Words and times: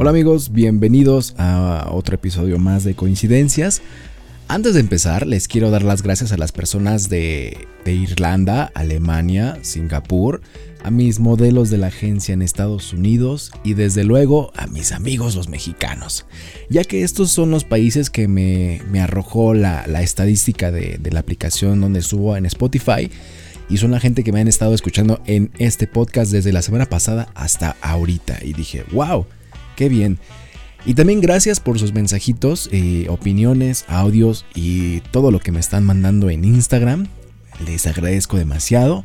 Hola 0.00 0.10
amigos, 0.10 0.52
bienvenidos 0.52 1.34
a 1.38 1.88
otro 1.90 2.14
episodio 2.14 2.60
más 2.60 2.84
de 2.84 2.94
Coincidencias. 2.94 3.82
Antes 4.46 4.74
de 4.74 4.80
empezar, 4.80 5.26
les 5.26 5.48
quiero 5.48 5.72
dar 5.72 5.82
las 5.82 6.02
gracias 6.02 6.30
a 6.30 6.36
las 6.36 6.52
personas 6.52 7.08
de, 7.08 7.66
Irlanda, 7.84 8.70
Alemania, 8.74 9.58
Singapur, 9.62 10.40
a 10.84 10.92
mis 10.92 11.18
modelos 11.18 11.68
de 11.70 11.78
la 11.78 11.88
agencia 11.88 12.32
en 12.32 12.42
Estados 12.42 12.92
Unidos 12.92 13.50
y 13.64 13.74
desde 13.74 14.04
luego 14.04 14.52
a 14.54 14.68
mis 14.68 14.92
amigos 14.92 15.34
los 15.34 15.48
mexicanos, 15.48 16.26
ya 16.70 16.84
que 16.84 17.02
estos 17.02 17.32
son 17.32 17.50
los 17.50 17.64
países 17.64 18.08
que 18.08 18.28
me, 18.28 18.80
arrojó 19.00 19.52
la, 19.52 19.82
estadística 20.00 20.70
de, 20.70 20.98
de 20.98 21.10
la 21.10 21.18
aplicación 21.18 21.80
donde 21.80 22.02
subo 22.02 22.36
en 22.36 22.46
Spotify 22.46 23.10
y 23.68 23.78
son 23.78 23.90
la 23.90 23.98
gente 23.98 24.22
que 24.22 24.30
me 24.30 24.40
han 24.40 24.48
estado 24.48 24.74
escuchando 24.74 25.20
en 25.26 25.50
este 25.58 25.88
podcast 25.88 26.30
desde 26.30 26.52
la 26.52 26.62
semana 26.62 26.86
pasada 26.86 27.32
hasta 27.34 27.74
ahorita 27.80 28.38
y 28.44 28.52
dije, 28.52 28.84
wow 28.92 29.26
Qué 29.78 29.88
bien. 29.88 30.18
Y 30.84 30.94
también 30.94 31.20
gracias 31.20 31.60
por 31.60 31.78
sus 31.78 31.92
mensajitos, 31.92 32.68
eh, 32.72 33.06
opiniones, 33.08 33.84
audios 33.86 34.44
y 34.52 35.02
todo 35.12 35.30
lo 35.30 35.38
que 35.38 35.52
me 35.52 35.60
están 35.60 35.84
mandando 35.84 36.30
en 36.30 36.44
Instagram. 36.44 37.06
Les 37.64 37.86
agradezco 37.86 38.36
demasiado. 38.36 39.04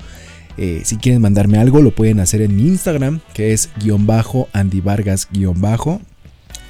Eh, 0.58 0.81
si 0.84 0.98
quieren 0.98 1.22
mandarme 1.22 1.59
algo, 1.59 1.84
lo 1.84 1.94
pueden 1.94 2.20
hacer 2.20 2.41
en 2.41 2.55
mi 2.55 2.64
Instagram, 2.64 3.20
que 3.36 3.54
es 3.54 3.70
guion 3.84 4.08
bajo, 4.08 4.50
Andy 4.52 4.81
Vargas 4.81 5.28
guion 5.31 5.62
bajo. 5.62 6.02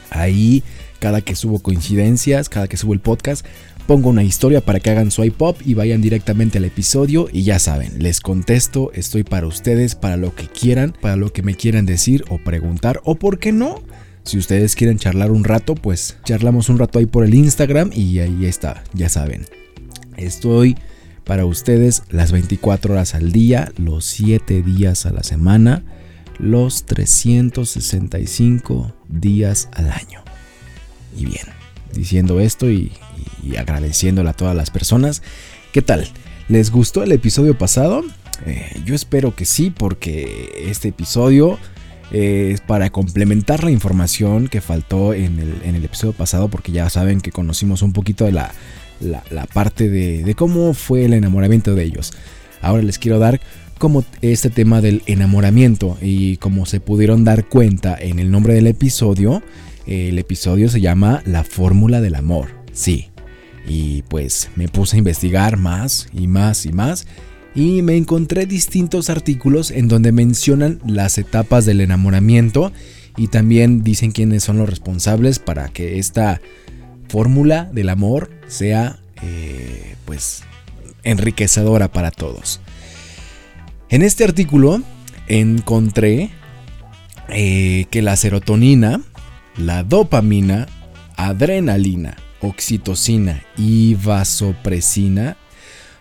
Ahí, 0.09 0.63
cada 0.99 1.21
que 1.21 1.37
subo 1.37 1.59
coincidencias, 1.59 2.49
cada 2.49 2.67
que 2.67 2.75
subo 2.75 2.91
el 2.91 2.99
podcast, 2.99 3.45
pongo 3.87 4.09
una 4.09 4.23
historia 4.23 4.61
para 4.61 4.79
que 4.79 4.89
hagan 4.89 5.11
swipe 5.11 5.37
pop 5.37 5.57
y 5.65 5.73
vayan 5.73 6.01
directamente 6.01 6.57
al 6.57 6.65
episodio. 6.65 7.27
Y 7.31 7.43
ya 7.43 7.59
saben, 7.59 8.01
les 8.01 8.21
contesto, 8.21 8.91
estoy 8.93 9.23
para 9.23 9.47
ustedes, 9.47 9.95
para 9.95 10.17
lo 10.17 10.35
que 10.35 10.47
quieran, 10.47 10.93
para 11.01 11.15
lo 11.15 11.31
que 11.31 11.43
me 11.43 11.55
quieran 11.55 11.85
decir 11.85 12.23
o 12.29 12.37
preguntar, 12.37 13.01
o 13.03 13.15
por 13.15 13.39
qué 13.39 13.51
no 13.51 13.81
si 14.23 14.37
ustedes 14.37 14.75
quieren 14.75 14.97
charlar 14.97 15.31
un 15.31 15.43
rato, 15.43 15.75
pues 15.75 16.17
charlamos 16.23 16.69
un 16.69 16.79
rato 16.79 16.97
ahí 16.97 17.05
por 17.05 17.25
el 17.25 17.33
Instagram 17.33 17.89
y 17.93 18.19
ahí 18.19 18.45
está, 18.45 18.85
ya 18.93 19.09
saben. 19.09 19.45
Estoy 20.15 20.77
para 21.25 21.45
ustedes 21.45 22.03
las 22.09 22.31
24 22.31 22.93
horas 22.93 23.15
al 23.15 23.33
día, 23.33 23.73
los 23.77 24.05
7 24.05 24.61
días 24.61 25.05
a 25.05 25.11
la 25.11 25.23
semana, 25.23 25.83
los 26.39 26.85
365 26.85 28.93
días 29.09 29.67
al 29.73 29.91
año. 29.91 30.23
Y 31.17 31.25
bien, 31.25 31.47
diciendo 31.93 32.39
esto 32.39 32.71
y, 32.71 32.93
agradeciéndole 33.57 34.29
a 34.29 34.33
todas 34.33 34.55
las 34.55 34.71
personas, 34.71 35.21
¿qué 35.71 35.81
tal? 35.81 36.07
¿Les 36.49 36.71
gustó 36.71 37.03
el 37.03 37.11
episodio 37.11 37.57
pasado? 37.57 38.03
Eh, 38.45 38.81
yo 38.85 38.95
espero 38.95 39.35
que 39.35 39.45
sí, 39.45 39.69
porque 39.69 40.65
este 40.67 40.89
episodio 40.89 41.59
es 42.11 42.61
para 42.61 42.91
complementar 42.91 43.63
la 43.63 43.71
información 43.71 44.47
que 44.47 44.61
faltó 44.61 45.13
en 45.13 45.39
el, 45.39 45.83
episodio 45.83 46.13
pasado, 46.13 46.47
porque 46.47 46.71
ya 46.71 46.89
saben 46.89 47.21
que 47.21 47.31
conocimos 47.31 47.81
un 47.81 47.91
poquito 47.91 48.25
de 48.25 48.31
la, 48.31 48.51
parte 49.53 49.89
de, 49.89 50.35
cómo 50.35 50.73
fue 50.73 51.05
el 51.05 51.13
enamoramiento 51.13 51.73
de 51.73 51.83
ellos. 51.83 52.13
Ahora 52.61 52.83
les 52.83 52.99
quiero 52.99 53.19
dar 53.19 53.41
como 53.79 54.05
este 54.21 54.49
tema 54.49 54.79
del 54.79 55.01
enamoramiento 55.07 55.97
y 56.01 56.37
como 56.37 56.65
se 56.65 56.79
pudieron 56.79 57.23
dar 57.23 57.45
cuenta 57.45 57.97
en 57.99 58.19
el 58.19 58.29
nombre 58.31 58.53
del 58.53 58.67
episodio, 58.67 59.41
el 59.87 60.19
episodio 60.19 60.69
se 60.69 60.81
llama 60.81 61.21
La 61.25 61.43
fórmula 61.43 61.99
del 61.99 62.15
amor. 62.15 62.49
Sí. 62.73 63.12
Y 63.65 64.01
pues 64.03 64.49
me 64.55 64.67
puse 64.67 64.97
a 64.97 64.99
investigar 64.99 65.57
más 65.57 66.07
y 66.13 66.27
más 66.27 66.65
y 66.65 66.73
más 66.73 67.07
y 67.55 67.81
me 67.81 67.95
encontré 67.95 68.45
distintos 68.45 69.09
artículos 69.09 69.71
en 69.71 69.87
donde 69.87 70.11
mencionan 70.11 70.79
las 70.85 71.17
etapas 71.17 71.65
del 71.65 71.81
enamoramiento 71.81 72.71
y 73.15 73.27
también 73.27 73.83
dicen 73.83 74.11
quiénes 74.11 74.43
son 74.43 74.57
los 74.57 74.69
responsables 74.69 75.39
para 75.39 75.69
que 75.69 75.99
esta 75.99 76.41
fórmula 77.09 77.69
del 77.71 77.89
amor 77.89 78.31
sea 78.47 78.99
eh, 79.21 79.95
pues 80.05 80.43
enriquecedora 81.03 81.91
para 81.91 82.11
todos. 82.11 82.59
En 83.89 84.01
este 84.01 84.23
artículo 84.23 84.81
encontré 85.27 86.31
eh, 87.29 87.85
que 87.91 88.01
la 88.01 88.15
serotonina, 88.15 89.01
la 89.57 89.83
dopamina, 89.83 90.67
adrenalina, 91.15 92.17
oxitocina 92.43 93.43
y 93.57 93.95
vasopresina 93.95 95.37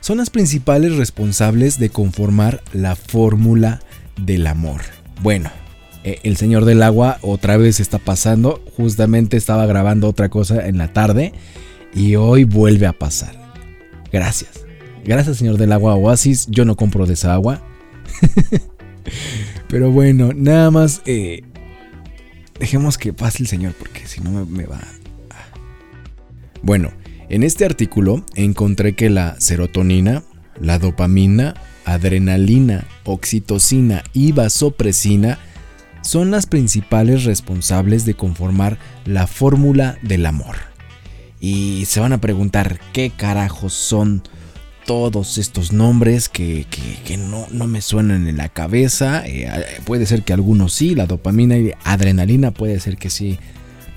son 0.00 0.18
las 0.18 0.30
principales 0.30 0.96
responsables 0.96 1.78
de 1.78 1.90
conformar 1.90 2.62
la 2.72 2.96
fórmula 2.96 3.80
del 4.20 4.46
amor. 4.48 4.82
Bueno, 5.22 5.50
eh, 6.04 6.18
el 6.24 6.36
señor 6.36 6.64
del 6.64 6.82
agua 6.82 7.18
otra 7.22 7.56
vez 7.56 7.78
está 7.78 7.98
pasando, 7.98 8.60
justamente 8.76 9.36
estaba 9.36 9.66
grabando 9.66 10.08
otra 10.08 10.28
cosa 10.28 10.66
en 10.66 10.78
la 10.78 10.92
tarde 10.92 11.32
y 11.94 12.16
hoy 12.16 12.44
vuelve 12.44 12.86
a 12.86 12.92
pasar. 12.92 13.36
Gracias. 14.12 14.64
Gracias 15.04 15.36
señor 15.36 15.56
del 15.56 15.72
agua 15.72 15.94
Oasis, 15.94 16.46
yo 16.48 16.64
no 16.64 16.76
compro 16.76 17.06
de 17.06 17.14
esa 17.14 17.32
agua. 17.34 17.62
Pero 19.68 19.90
bueno, 19.90 20.32
nada 20.34 20.70
más 20.70 21.02
eh, 21.06 21.42
dejemos 22.58 22.98
que 22.98 23.12
pase 23.12 23.42
el 23.42 23.48
señor 23.48 23.74
porque 23.78 24.06
si 24.06 24.20
no 24.20 24.30
me, 24.30 24.44
me 24.44 24.66
va... 24.66 24.80
Bueno, 26.62 26.92
en 27.28 27.42
este 27.42 27.64
artículo 27.64 28.24
encontré 28.34 28.94
que 28.94 29.10
la 29.10 29.40
serotonina, 29.40 30.22
la 30.60 30.78
dopamina, 30.78 31.54
adrenalina, 31.84 32.86
oxitocina 33.04 34.04
y 34.12 34.32
vasopresina 34.32 35.38
son 36.02 36.30
las 36.30 36.46
principales 36.46 37.24
responsables 37.24 38.04
de 38.04 38.14
conformar 38.14 38.78
la 39.04 39.26
fórmula 39.26 39.98
del 40.02 40.26
amor. 40.26 40.56
Y 41.40 41.84
se 41.86 42.00
van 42.00 42.12
a 42.12 42.20
preguntar 42.20 42.78
qué 42.92 43.10
carajos 43.10 43.72
son 43.72 44.22
todos 44.86 45.38
estos 45.38 45.72
nombres 45.72 46.28
que, 46.28 46.66
no, 47.18 47.46
no, 47.50 47.66
me 47.66 47.82
suenan 47.82 48.28
en 48.28 48.36
la 48.36 48.48
cabeza. 48.48 49.26
Eh, 49.26 49.48
puede 49.84 50.06
ser 50.06 50.22
que 50.22 50.32
algunos 50.32 50.72
sí, 50.72 50.94
la 50.94 51.06
dopamina 51.06 51.56
y 51.56 51.72
adrenalina 51.84 52.52
puede 52.52 52.78
ser 52.78 52.96
que 52.96 53.10
sí, 53.10 53.38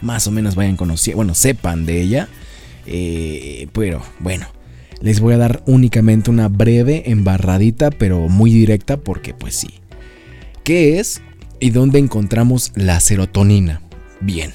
más 0.02 0.26
o 0.28 0.32
menos 0.32 0.56
vayan 0.56 0.78
conociendo, 0.78 1.18
bueno, 1.18 1.36
sepan 1.36 1.86
de 1.86 2.02
ella. 2.02 2.30
Eh, 2.88 3.68
pero 3.73 4.01
bueno, 4.19 4.47
les 5.01 5.19
voy 5.19 5.34
a 5.34 5.38
dar 5.38 5.63
únicamente 5.66 6.29
una 6.29 6.47
breve 6.47 7.09
embarradita, 7.12 7.90
pero 7.91 8.28
muy 8.28 8.51
directa 8.51 8.97
porque 8.97 9.34
pues 9.34 9.56
sí. 9.56 9.69
¿Qué 10.63 11.00
es 11.00 11.22
y 11.59 11.69
dónde 11.69 12.00
encontramos 12.00 12.72
la 12.75 13.00
serotonina? 13.00 13.81
Bien, 14.22 14.51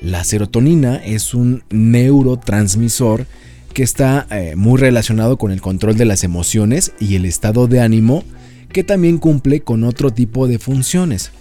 la 0.00 0.24
serotonina 0.24 0.96
es 0.96 1.34
un 1.34 1.64
neurotransmisor 1.70 3.26
que 3.72 3.82
está 3.82 4.26
eh, 4.30 4.54
muy 4.56 4.78
relacionado 4.78 5.36
con 5.36 5.50
el 5.50 5.60
control 5.60 5.96
de 5.96 6.04
las 6.04 6.24
emociones 6.24 6.92
y 7.00 7.16
el 7.16 7.24
estado 7.24 7.66
de 7.66 7.80
ánimo, 7.80 8.22
que 8.72 8.84
también 8.84 9.18
cumple 9.18 9.60
con 9.60 9.84
otro 9.84 10.10
tipo 10.10 10.46
de 10.46 10.58
funciones. 10.58 11.32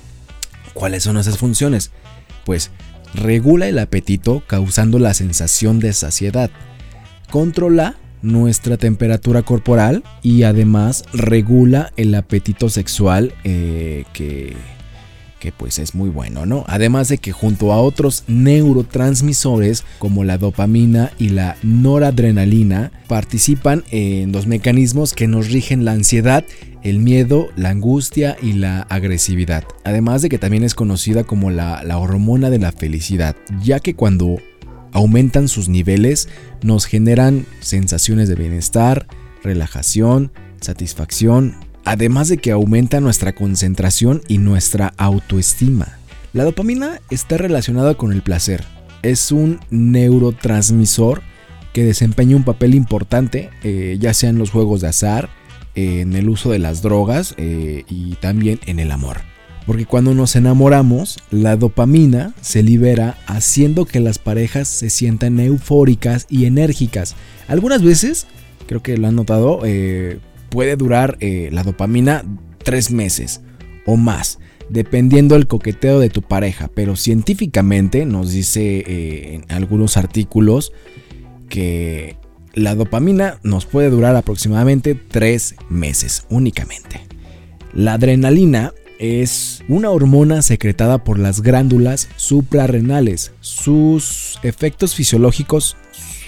¿Cuáles 0.74 1.04
son 1.04 1.18
esas 1.18 1.38
funciones? 1.38 1.92
Pues 2.46 2.72
regula 3.14 3.68
el 3.68 3.80
apetito 3.80 4.44
causando 4.48 5.00
la 5.00 5.14
sensación 5.14 5.80
de 5.80 5.94
saciedad, 5.94 6.50
controla 7.30 7.96
nuestra 8.22 8.78
temperatura 8.78 9.42
corporal 9.42 10.04
y 10.22 10.44
además 10.44 11.04
regula 11.14 11.92
el 11.98 12.16
apetito 12.16 12.70
sexual 12.70 13.34
eh, 13.44 14.06
que 14.14 14.56
que 15.44 15.52
pues 15.52 15.78
es 15.78 15.94
muy 15.94 16.10
bueno, 16.10 16.46
¿no? 16.46 16.64
Además 16.70 17.10
de 17.10 17.18
que 17.18 17.34
junto 17.34 17.74
a 17.74 17.82
otros 17.82 18.24
neurotransmisores 18.28 19.84
como 20.00 20.24
la 20.24 20.38
dopamina 20.38 21.12
y 21.20 21.30
la 21.30 21.58
noradrenalina 21.64 22.94
participan 23.10 23.84
en 23.92 24.32
los 24.32 24.48
mecanismos 24.48 25.12
que 25.12 25.28
nos 25.28 25.50
rigen 25.50 25.84
la 25.84 25.92
ansiedad, 25.92 26.46
el 26.82 27.00
miedo, 27.00 27.50
la 27.58 27.72
angustia 27.72 28.38
y 28.42 28.54
la 28.54 28.84
agresividad. 28.84 29.66
Además 29.84 30.22
de 30.22 30.30
que 30.30 30.38
también 30.38 30.64
es 30.64 30.76
conocida 30.76 31.26
como 31.26 31.52
la, 31.52 31.84
la 31.84 31.98
hormona 31.98 32.50
de 32.50 32.60
la 32.60 32.72
felicidad, 32.72 33.36
ya 33.62 33.82
que 33.82 33.96
cuando 33.96 34.38
aumentan 34.94 35.50
sus 35.50 35.68
niveles 35.68 36.30
nos 36.62 36.86
generan 36.86 37.46
sensaciones 37.60 38.30
de 38.30 38.36
bienestar, 38.36 39.08
relajación, 39.44 40.32
satisfacción, 40.62 41.58
además 41.86 42.30
de 42.30 42.38
que 42.38 42.52
aumenta 42.52 43.00
nuestra 43.02 43.34
concentración 43.34 44.22
y 44.28 44.38
nuestra 44.38 44.94
autoestima. 44.98 45.98
La 46.34 46.44
dopamina 46.44 47.00
está 47.10 47.38
relacionada 47.38 47.96
con 47.96 48.12
el 48.12 48.22
placer. 48.22 48.64
Es 49.02 49.32
un 49.32 49.60
neurotransmisor 49.70 51.22
que 51.74 51.84
desempeña 51.84 52.36
un 52.36 52.44
papel 52.44 52.76
importante, 52.76 53.50
eh, 53.64 53.98
ya 54.00 54.14
sea 54.14 54.30
en 54.30 54.38
los 54.38 54.52
juegos 54.52 54.82
de 54.82 54.88
azar, 54.88 55.30
en 55.76 56.14
el 56.14 56.30
uso 56.30 56.52
de 56.52 56.60
las 56.60 56.82
drogas 56.82 57.34
eh, 57.38 57.84
y 57.90 58.16
también 58.16 58.60
en 58.66 58.80
el 58.80 58.92
amor. 58.92 59.22
Porque 59.66 59.86
cuando 59.86 60.14
nos 60.14 60.36
enamoramos, 60.36 61.20
la 61.32 61.56
dopamina 61.56 62.34
se 62.42 62.64
libera 62.64 63.18
haciendo 63.28 63.86
que 63.86 64.00
las 64.00 64.20
parejas 64.20 64.68
se 64.68 64.90
sientan 64.90 65.40
eufóricas 65.40 66.26
y 66.30 66.46
enérgicas. 66.46 67.16
Algunas 67.48 67.82
veces, 67.82 68.28
creo 68.68 68.84
que 68.84 68.98
lo 68.98 69.08
han 69.08 69.16
notado, 69.16 69.62
eh, 69.64 70.20
puede 70.54 70.76
durar 70.76 71.18
eh, 71.20 71.50
la 71.52 71.64
dopamina 71.64 72.24
tres 72.64 72.92
meses 72.92 73.42
o 73.88 73.98
más, 73.98 74.38
dependiendo 74.70 75.34
del 75.34 75.48
coqueteo 75.48 76.00
de 76.00 76.12
tu 76.12 76.22
pareja. 76.22 76.70
Pero 76.76 76.96
científicamente 76.96 78.06
nos 78.06 78.32
dice 78.32 78.84
eh, 78.86 79.34
en 79.34 79.52
algunos 79.52 79.98
artículos 79.98 80.72
que 81.50 82.18
la 82.54 82.76
dopamina 82.76 83.40
nos 83.42 83.66
puede 83.66 83.90
durar 83.90 84.16
aproximadamente 84.16 84.94
3 84.94 85.56
meses 85.70 86.28
únicamente. 86.30 87.02
La 87.74 87.94
adrenalina 87.94 88.74
es 89.00 89.64
una 89.68 89.90
hormona 89.90 90.44
secretada 90.44 91.04
por 91.04 91.18
las 91.18 91.42
glándulas 91.42 92.10
suprarrenales. 92.16 93.32
Sus 93.42 94.40
efectos 94.44 94.94
fisiológicos 94.94 95.78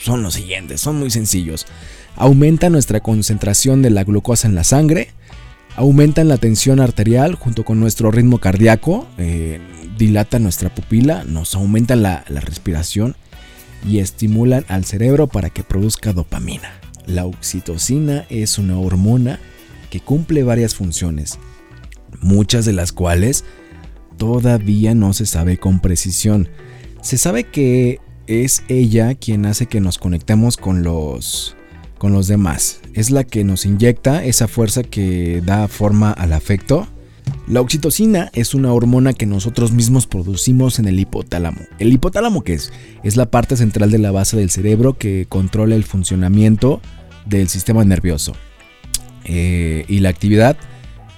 son 0.01 0.23
los 0.23 0.33
siguientes, 0.33 0.81
son 0.81 0.97
muy 0.97 1.11
sencillos. 1.11 1.67
Aumenta 2.15 2.69
nuestra 2.69 3.01
concentración 3.01 3.81
de 3.81 3.89
la 3.89 4.03
glucosa 4.03 4.47
en 4.47 4.55
la 4.55 4.63
sangre, 4.63 5.09
aumentan 5.75 6.29
la 6.29 6.37
tensión 6.37 6.79
arterial 6.79 7.35
junto 7.35 7.65
con 7.65 7.79
nuestro 7.79 8.11
ritmo 8.11 8.39
cardíaco, 8.39 9.07
eh, 9.17 9.59
dilata 9.97 10.39
nuestra 10.39 10.73
pupila, 10.73 11.23
nos 11.25 11.55
aumenta 11.55 11.95
la, 11.95 12.23
respiración 12.27 13.15
y 13.87 13.99
estimulan 13.99 14.65
al 14.67 14.85
cerebro 14.85 15.27
para 15.27 15.49
que 15.49 15.63
produzca 15.63 16.13
dopamina. 16.13 16.71
La 17.05 17.25
oxitocina 17.25 18.25
es 18.29 18.57
una 18.57 18.79
hormona 18.79 19.39
que 19.89 19.99
cumple 19.99 20.43
varias 20.43 20.73
funciones, 20.73 21.37
muchas 22.21 22.65
de 22.65 22.73
las 22.73 22.91
cuales 22.91 23.43
todavía 24.17 24.95
no 24.95 25.13
se 25.13 25.25
sabe 25.25 25.57
con 25.57 25.81
precisión. 25.81 26.49
Se 27.01 27.17
sabe 27.17 27.43
que 27.43 27.99
es 28.27 28.63
ella 28.69 29.13
quien 29.13 29.45
hace 29.45 29.67
que 29.67 29.81
nos 29.81 29.97
conectemos 29.97 30.57
con 30.57 30.81
los 30.81 31.54
con 31.97 32.13
los 32.13 32.27
demás. 32.27 32.79
Es 32.93 33.11
la 33.11 33.23
que 33.23 33.43
nos 33.43 33.65
inyecta 33.65 34.23
esa 34.23 34.47
fuerza 34.47 34.83
que 34.83 35.41
da 35.45 35.67
forma 35.67 36.11
al 36.11 36.33
afecto. 36.33 36.87
La 37.47 37.61
oxitocina 37.61 38.29
es 38.33 38.53
una 38.53 38.73
hormona 38.73 39.13
que 39.13 39.25
nosotros 39.25 39.71
mismos 39.71 40.07
producimos 40.07 40.79
en 40.79 40.87
el 40.87 40.99
hipotálamo. 40.99 41.61
¿El 41.79 41.93
hipotálamo 41.93 42.43
qué 42.43 42.53
es? 42.53 42.71
Es 43.03 43.17
la 43.17 43.29
parte 43.29 43.55
central 43.55 43.91
de 43.91 43.99
la 43.99 44.11
base 44.11 44.37
del 44.37 44.49
cerebro 44.49 44.97
que 44.97 45.25
controla 45.27 45.75
el 45.75 45.83
funcionamiento 45.83 46.81
del 47.25 47.49
sistema 47.49 47.83
nervioso 47.83 48.33
eh, 49.23 49.85
y 49.87 49.99
la 49.99 50.09
actividad 50.09 50.57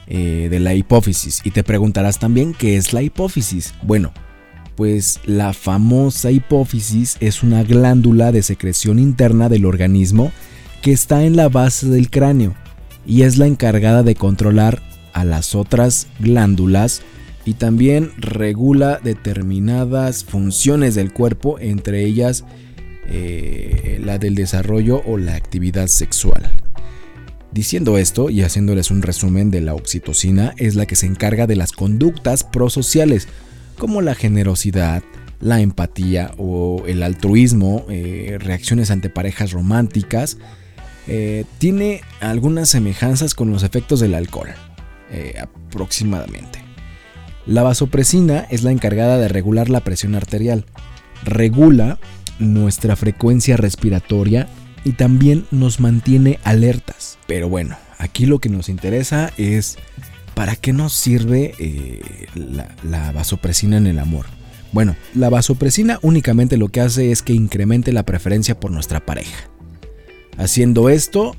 eh, 0.08 0.48
de 0.50 0.60
la 0.60 0.74
hipófisis. 0.74 1.42
Y 1.44 1.52
te 1.52 1.64
preguntarás 1.64 2.20
también 2.20 2.54
qué 2.54 2.78
es 2.78 2.94
la 2.94 3.02
hipófisis. 3.02 3.74
Bueno, 3.84 4.14
pues 4.76 5.20
la 5.26 5.54
famosa 5.54 6.32
hipófisis 6.32 7.18
es 7.20 7.44
una 7.44 7.64
glándula 7.64 8.32
de 8.32 8.44
secreción 8.44 9.00
interna 9.00 9.50
del 9.50 9.66
organismo 9.66 10.32
que 10.82 10.92
está 10.92 11.24
en 11.24 11.36
la 11.36 11.50
base 11.50 11.88
del 11.88 12.10
cráneo 12.10 12.56
y 13.06 13.24
es 13.24 13.38
la 13.38 13.48
encargada 13.48 14.04
de 14.04 14.16
controlar 14.16 14.82
a 15.14 15.24
las 15.24 15.56
otras 15.56 16.08
glándulas 16.20 17.02
y 17.46 17.54
también 17.54 18.12
regula 18.18 19.00
determinadas 19.02 20.26
funciones 20.26 20.96
del 20.96 21.14
cuerpo, 21.14 21.60
entre 21.60 22.04
ellas 22.04 22.44
eh, 23.08 24.02
la 24.04 24.18
del 24.18 24.36
desarrollo 24.36 25.02
o 25.06 25.18
la 25.18 25.36
actividad 25.36 25.88
sexual. 25.88 26.52
Diciendo 27.54 27.98
esto 27.98 28.30
y 28.30 28.44
haciéndoles 28.44 28.92
un 28.92 29.02
resumen 29.02 29.50
de 29.50 29.62
la 29.62 29.74
oxitocina, 29.74 30.54
es 30.58 30.76
la 30.76 30.86
que 30.86 30.98
se 30.98 31.06
encarga 31.06 31.48
de 31.48 31.56
las 31.56 31.72
conductas 31.72 32.44
prosociales, 32.44 33.30
como 33.78 34.02
la 34.02 34.14
generosidad, 34.14 35.02
la 35.40 35.62
empatía 35.62 36.34
o 36.38 36.84
el 36.86 37.02
altruismo, 37.02 37.86
eh, 37.90 38.38
reacciones 38.40 38.92
ante 38.92 39.10
parejas 39.10 39.54
románticas, 39.54 40.38
eh, 41.08 41.46
tiene 41.58 42.02
algunas 42.20 42.70
semejanzas 42.70 43.34
con 43.34 43.50
los 43.52 43.64
efectos 43.64 44.00
del 44.00 44.16
alcohol, 44.16 44.50
eh, 45.12 45.36
aproximadamente. 45.40 46.62
La 47.46 47.64
vasopresina 47.64 48.46
es 48.50 48.64
la 48.64 48.72
encargada 48.72 49.18
de 49.18 49.30
regular 49.30 49.70
la 49.70 49.82
presión 49.82 50.16
arterial, 50.16 50.66
regula 51.24 51.98
nuestra 52.40 52.96
frecuencia 52.96 53.56
respiratoria 53.56 54.48
y 54.84 54.92
también 54.92 55.46
nos 55.50 55.80
mantiene 55.80 56.40
alertas. 56.44 57.18
Pero 57.26 57.48
bueno, 57.48 57.78
aquí 57.98 58.26
lo 58.26 58.40
que 58.40 58.50
nos 58.50 58.68
interesa 58.68 59.32
es 59.38 59.78
para 60.36 60.56
qué 60.56 60.74
nos 60.74 60.94
sirve 60.94 61.56
eh, 61.58 62.28
la, 62.36 62.76
la 62.84 63.12
vasopresina 63.14 63.78
en 63.78 63.88
el 63.88 64.00
amor. 64.00 64.26
Bueno, 64.74 64.98
la 65.16 65.30
vasopresina 65.30 66.00
únicamente 66.02 66.58
lo 66.58 66.68
que 66.68 66.82
hace 66.82 67.12
es 67.12 67.24
que 67.24 67.34
incremente 67.34 67.94
la 67.94 68.04
preferencia 68.04 68.60
por 68.60 68.72
nuestra 68.72 69.06
pareja. 69.06 69.50
Haciendo 70.38 70.90
esto, 70.90 71.36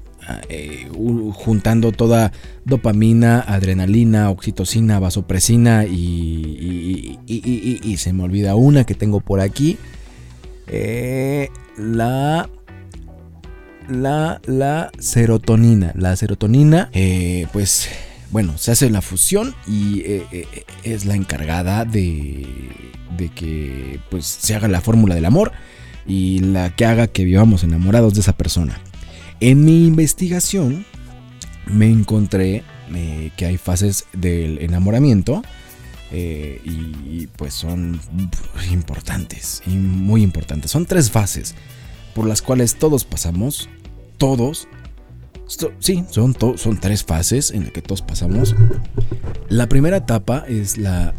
eh, 0.50 0.88
juntando 1.32 1.92
toda 1.92 2.32
dopamina, 2.64 3.40
adrenalina, 3.40 4.30
oxitocina, 4.30 4.98
vasopresina 4.98 5.86
y, 5.86 7.18
y, 7.26 7.96
se 7.96 8.12
me 8.12 8.24
olvida 8.24 8.54
una 8.54 8.84
que 8.84 8.94
tengo 8.94 9.20
por 9.20 9.40
aquí. 9.40 9.78
Eh, 10.66 11.48
la, 11.78 12.50
la, 13.88 14.40
la 14.44 14.90
serotonina. 14.98 15.92
La 15.94 16.14
serotonina, 16.16 16.90
eh, 16.92 17.46
pues 17.52 17.88
bueno, 18.30 18.58
se 18.58 18.72
hace 18.72 18.90
la 18.90 19.00
fusión 19.00 19.54
y 19.66 20.02
es 20.82 21.06
la 21.06 21.14
encargada 21.14 21.86
de, 21.86 22.46
de 23.16 23.28
que 23.30 23.98
pues 24.10 24.26
se 24.26 24.54
haga 24.54 24.68
la 24.68 24.82
fórmula 24.82 25.14
del 25.14 25.24
amor 25.24 25.52
y 26.08 26.40
la 26.40 26.74
que 26.74 26.86
haga 26.86 27.06
que 27.06 27.24
vivamos 27.24 27.62
enamorados 27.62 28.14
de 28.14 28.20
esa 28.20 28.36
persona. 28.36 28.80
En 29.40 29.64
mi 29.64 29.86
investigación 29.86 30.84
me 31.66 31.88
encontré 31.90 32.64
eh, 32.94 33.30
que 33.36 33.46
hay 33.46 33.58
fases 33.58 34.06
del 34.14 34.58
enamoramiento 34.58 35.42
eh, 36.10 36.60
y 36.64 37.26
pues 37.28 37.52
son 37.54 38.00
importantes 38.72 39.62
y 39.66 39.70
muy 39.70 40.22
importantes. 40.22 40.70
Son 40.70 40.86
tres 40.86 41.10
fases 41.10 41.54
por 42.14 42.26
las 42.26 42.42
cuales 42.42 42.76
todos 42.76 43.04
pasamos, 43.04 43.68
todos. 44.16 44.66
Sí, 45.78 46.04
son, 46.10 46.36
son 46.56 46.80
tres 46.80 47.04
fases 47.04 47.50
en 47.50 47.64
las 47.64 47.72
que 47.72 47.82
todos 47.82 48.02
pasamos. 48.02 48.56
La 49.48 49.68
primera 49.68 49.98
etapa 49.98 50.44
es 50.48 50.78
la, 50.78 51.14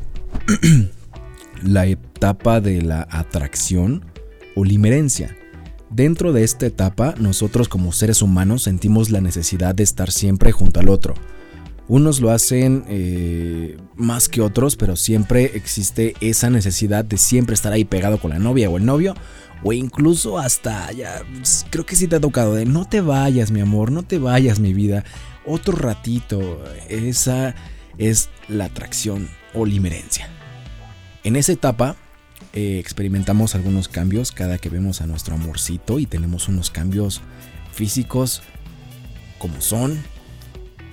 la 1.64 1.86
etapa 1.86 2.60
de 2.60 2.82
la 2.82 3.08
atracción 3.10 4.09
o 4.60 4.66
limerencia. 4.66 5.38
Dentro 5.90 6.34
de 6.34 6.44
esta 6.44 6.66
etapa, 6.66 7.16
nosotros 7.18 7.70
como 7.70 7.94
seres 7.94 8.22
humanos 8.22 8.64
sentimos 8.64 9.10
la 9.10 9.22
necesidad 9.22 9.74
de 9.74 9.84
estar 9.84 10.12
siempre 10.12 10.52
junto 10.52 10.80
al 10.80 10.90
otro. 10.90 11.16
Unos 11.88 12.20
lo 12.20 12.30
hacen 12.30 12.84
eh, 12.88 13.78
más 13.96 14.28
que 14.28 14.42
otros, 14.42 14.76
pero 14.76 14.96
siempre 14.96 15.52
existe 15.56 16.14
esa 16.20 16.50
necesidad 16.50 17.06
de 17.06 17.18
siempre 17.18 17.56
estar 17.56 17.72
ahí 17.74 17.86
pegado 17.86 18.20
con 18.20 18.32
la 18.32 18.38
novia 18.38 18.70
o 18.70 18.78
el 18.78 18.86
novio, 18.86 19.16
o 19.64 19.74
incluso 19.74 20.38
hasta, 20.38 20.92
ya, 20.92 21.24
creo 21.70 21.86
que 21.86 21.96
sí 21.96 22.08
te 22.08 22.18
ha 22.18 22.20
tocado 22.20 22.54
de 22.54 22.66
no 22.66 22.86
te 22.86 23.02
vayas 23.02 23.50
mi 23.50 23.62
amor, 23.62 23.92
no 23.92 24.04
te 24.04 24.20
vayas 24.20 24.60
mi 24.60 24.74
vida, 24.74 25.06
otro 25.46 25.76
ratito, 25.76 26.64
esa 26.90 27.56
es 27.98 28.30
la 28.48 28.66
atracción 28.66 29.30
o 29.56 29.66
limerencia. 29.66 30.30
En 31.24 31.36
esa 31.36 31.54
etapa, 31.54 31.96
eh, 32.54 32.80
experimentamos 32.80 33.54
algunos 33.54 33.88
cambios 33.88 34.32
cada 34.32 34.58
que 34.58 34.70
vemos 34.70 35.02
a 35.02 35.08
nuestro 35.08 35.36
amorcito 35.36 36.00
y 36.00 36.06
tenemos 36.06 36.48
unos 36.48 36.72
cambios 36.72 37.22
físicos 37.72 38.42
como 39.38 39.62
son 39.62 40.02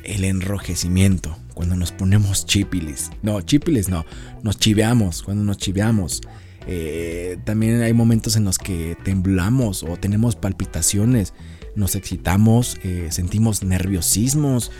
el 0.04 0.24
enrojecimiento, 0.24 1.36
cuando 1.54 1.74
nos 1.74 1.92
ponemos 1.92 2.46
chipiles. 2.46 3.10
No, 3.22 3.40
chipiles 3.40 3.88
no, 3.88 4.04
nos 4.42 4.58
chiveamos, 4.58 5.22
cuando 5.22 5.44
nos 5.44 5.56
chiveamos. 5.56 6.20
Eh, 6.66 7.38
también 7.44 7.80
hay 7.80 7.92
momentos 7.92 8.36
en 8.36 8.44
los 8.44 8.58
que 8.58 8.96
temblamos 9.02 9.82
o 9.82 9.96
tenemos 9.96 10.36
palpitaciones, 10.36 11.32
nos 11.74 11.94
excitamos, 11.94 12.76
eh, 12.84 13.08
sentimos 13.10 13.62
nerviosismos, 13.62 14.70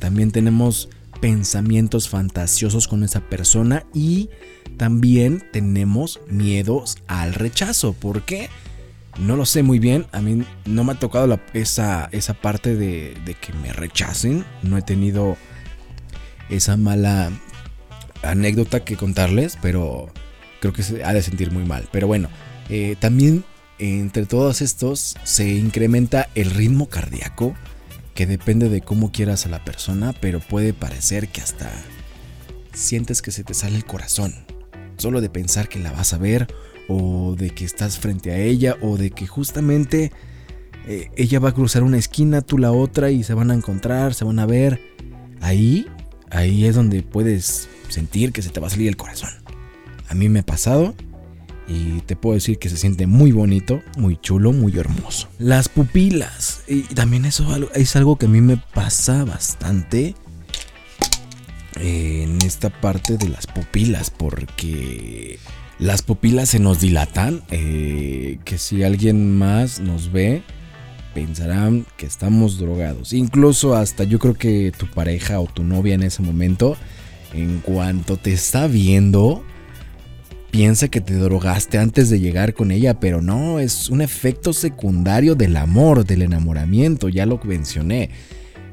también 0.00 0.32
tenemos 0.32 0.88
pensamientos 1.20 2.08
fantasiosos 2.08 2.88
con 2.88 3.04
esa 3.04 3.20
persona 3.20 3.84
y 3.94 4.28
también 4.80 5.42
tenemos 5.52 6.20
miedos 6.26 6.96
al 7.06 7.34
rechazo. 7.34 7.92
¿Por 7.92 8.22
qué? 8.22 8.48
No 9.18 9.36
lo 9.36 9.44
sé 9.44 9.62
muy 9.62 9.78
bien. 9.78 10.06
A 10.10 10.22
mí 10.22 10.42
no 10.64 10.84
me 10.84 10.92
ha 10.92 10.94
tocado 10.98 11.38
esa, 11.52 12.08
esa 12.12 12.32
parte 12.32 12.76
de, 12.76 13.36
que 13.42 13.52
me 13.52 13.74
rechacen. 13.74 14.42
No 14.62 14.78
he 14.78 14.82
tenido 14.82 15.36
esa 16.48 16.78
mala 16.78 17.30
anécdota 18.22 18.82
que 18.82 18.96
contarles, 18.96 19.58
pero 19.60 20.10
creo 20.60 20.72
que 20.72 20.82
se 20.82 21.04
ha 21.04 21.12
de 21.12 21.20
sentir 21.20 21.52
muy 21.52 21.66
mal. 21.66 21.86
Pero 21.92 22.06
bueno, 22.06 22.30
eh, 22.70 22.96
también 22.98 23.44
entre 23.78 24.24
todos 24.24 24.62
estos 24.62 25.18
se 25.24 25.46
incrementa 25.46 26.30
el 26.34 26.52
ritmo 26.52 26.88
cardíaco 26.88 27.54
que 28.14 28.24
depende 28.24 28.70
de 28.70 28.80
cómo 28.80 29.12
quieras 29.12 29.44
a 29.44 29.50
la 29.50 29.62
persona, 29.62 30.14
pero 30.22 30.40
puede 30.40 30.72
parecer 30.72 31.28
que 31.28 31.42
hasta 31.42 31.70
sientes 32.72 33.20
que 33.20 33.30
se 33.30 33.44
te 33.44 33.52
sale 33.52 33.76
el 33.76 33.84
corazón. 33.84 34.34
Solo 35.00 35.22
de 35.22 35.30
pensar 35.30 35.68
que 35.68 35.78
la 35.78 35.92
vas 35.92 36.12
a 36.12 36.18
ver, 36.18 36.46
o 36.86 37.34
de 37.36 37.50
que 37.50 37.64
estás 37.64 37.98
frente 37.98 38.32
a 38.32 38.38
ella, 38.38 38.76
o 38.82 38.98
de 38.98 39.10
que 39.10 39.26
justamente 39.26 40.12
eh, 40.86 41.10
ella 41.16 41.40
va 41.40 41.48
a 41.48 41.54
cruzar 41.54 41.82
una 41.82 41.96
esquina, 41.96 42.42
tú 42.42 42.58
la 42.58 42.70
otra, 42.70 43.10
y 43.10 43.22
se 43.22 43.32
van 43.32 43.50
a 43.50 43.54
encontrar, 43.54 44.12
se 44.12 44.26
van 44.26 44.38
a 44.38 44.44
ver. 44.44 44.78
Ahí, 45.40 45.86
ahí 46.30 46.66
es 46.66 46.74
donde 46.74 47.02
puedes 47.02 47.68
sentir 47.88 48.32
que 48.32 48.42
se 48.42 48.50
te 48.50 48.60
va 48.60 48.66
a 48.66 48.70
salir 48.70 48.88
el 48.88 48.98
corazón. 48.98 49.30
A 50.08 50.14
mí 50.14 50.28
me 50.28 50.40
ha 50.40 50.44
pasado 50.44 50.94
y 51.66 52.00
te 52.00 52.16
puedo 52.16 52.34
decir 52.34 52.58
que 52.58 52.68
se 52.68 52.76
siente 52.76 53.06
muy 53.06 53.32
bonito, 53.32 53.80
muy 53.96 54.16
chulo, 54.16 54.52
muy 54.52 54.76
hermoso. 54.76 55.28
Las 55.38 55.68
pupilas. 55.68 56.62
Y 56.66 56.82
también 56.82 57.24
eso 57.24 57.46
es 57.74 57.96
algo 57.96 58.16
que 58.16 58.26
a 58.26 58.28
mí 58.28 58.40
me 58.40 58.56
pasa 58.56 59.24
bastante 59.24 60.14
en 61.82 62.38
esta 62.42 62.70
parte 62.70 63.16
de 63.16 63.28
las 63.28 63.46
pupilas. 63.46 64.10
Porque 64.10 65.38
las 65.78 66.02
pupilas 66.02 66.50
se 66.50 66.58
nos 66.58 66.80
dilatan. 66.80 67.42
Eh, 67.50 68.38
que 68.44 68.58
si 68.58 68.82
alguien 68.82 69.38
más 69.38 69.80
nos 69.80 70.12
ve, 70.12 70.42
pensarán 71.14 71.86
que 71.96 72.06
estamos 72.06 72.58
drogados. 72.58 73.12
Incluso 73.12 73.74
hasta 73.74 74.04
yo 74.04 74.18
creo 74.18 74.34
que 74.34 74.72
tu 74.76 74.86
pareja 74.86 75.40
o 75.40 75.46
tu 75.46 75.64
novia 75.64 75.94
en 75.94 76.02
ese 76.02 76.22
momento, 76.22 76.76
en 77.32 77.60
cuanto 77.60 78.16
te 78.16 78.32
está 78.32 78.66
viendo, 78.66 79.44
piensa 80.50 80.88
que 80.88 81.00
te 81.00 81.14
drogaste 81.14 81.78
antes 81.78 82.10
de 82.10 82.20
llegar 82.20 82.54
con 82.54 82.70
ella, 82.70 83.00
pero 83.00 83.22
no, 83.22 83.58
es 83.58 83.88
un 83.88 84.00
efecto 84.02 84.52
secundario 84.52 85.34
del 85.34 85.56
amor, 85.56 86.04
del 86.04 86.22
enamoramiento, 86.22 87.08
ya 87.08 87.26
lo 87.26 87.40
mencioné. 87.44 88.10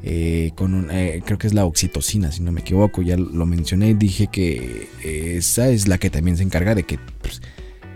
Eh, 0.03 0.51
con 0.55 0.89
eh, 0.91 1.21
creo 1.25 1.37
que 1.37 1.47
es 1.47 1.53
la 1.53 1.65
oxitocina, 1.65 2.31
si 2.31 2.41
no 2.41 2.51
me 2.51 2.61
equivoco, 2.61 3.01
ya 3.01 3.17
lo 3.17 3.45
mencioné 3.45 3.95
dije 3.95 4.27
que 4.27 4.87
esa 5.03 5.69
es 5.69 5.87
la 5.87 5.97
que 5.97 6.09
también 6.09 6.37
se 6.37 6.43
encarga 6.43 6.75
de 6.75 6.83
que 6.83 6.99
pues, 7.21 7.41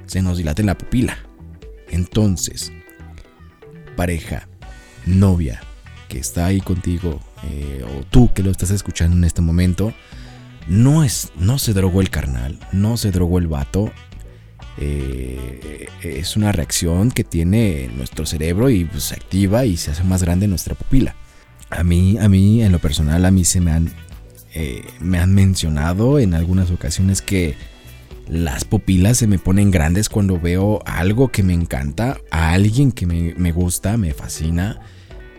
se 0.08 0.22
nos 0.22 0.38
dilate 0.38 0.64
la 0.64 0.78
pupila. 0.78 1.18
Entonces, 1.90 2.72
pareja, 3.96 4.48
novia 5.06 5.62
que 6.10 6.20
está 6.20 6.46
ahí 6.46 6.60
contigo, 6.60 7.22
eh, 7.44 7.86
o 7.86 8.04
tú 8.04 8.34
que 8.34 8.44
lo 8.44 8.52
estás 8.52 8.72
escuchando 8.72 9.16
en 9.16 9.24
este 9.24 9.42
momento, 9.42 9.94
no, 10.68 11.04
es, 11.04 11.32
no 11.38 11.58
se 11.58 11.74
drogó 11.74 12.02
el 12.02 12.10
carnal, 12.10 12.60
no 12.72 12.98
se 12.98 13.12
drogó 13.12 13.40
el 13.40 13.48
vato. 13.48 13.92
Eh, 14.78 15.88
es 16.02 16.36
una 16.36 16.52
reacción 16.52 17.12
que 17.12 17.24
tiene 17.24 17.90
nuestro 17.96 18.26
cerebro 18.26 18.70
y 18.70 18.86
pues, 18.86 19.04
se 19.04 19.16
activa 19.16 19.66
y 19.66 19.78
se 19.78 19.92
hace 19.92 20.04
más 20.04 20.24
grande 20.24 20.48
nuestra 20.48 20.76
pupila. 20.76 21.16
A 21.72 21.84
mí, 21.84 22.18
a 22.20 22.30
mí, 22.30 22.62
en 22.62 22.72
lo 22.72 22.80
personal, 22.80 23.26
a 23.26 23.32
mí 23.32 23.46
se 23.46 23.62
me 23.62 23.72
han, 23.72 23.92
eh, 24.54 24.84
me 25.00 25.20
han 25.20 25.34
mencionado 25.34 26.20
en 26.20 26.34
algunas 26.34 26.70
ocasiones 26.70 27.22
que 27.22 27.56
las 28.28 28.64
pupilas 28.64 29.18
se 29.18 29.28
me 29.28 29.40
ponen 29.40 29.72
grandes 29.72 30.08
cuando 30.08 30.40
veo 30.40 30.82
algo 30.86 31.30
que 31.30 31.44
me 31.44 31.54
encanta, 31.54 32.20
a 32.30 32.54
alguien 32.54 32.92
que 32.92 33.06
me, 33.06 33.52
gusta, 33.52 33.98
me 33.98 34.14
fascina. 34.14 34.80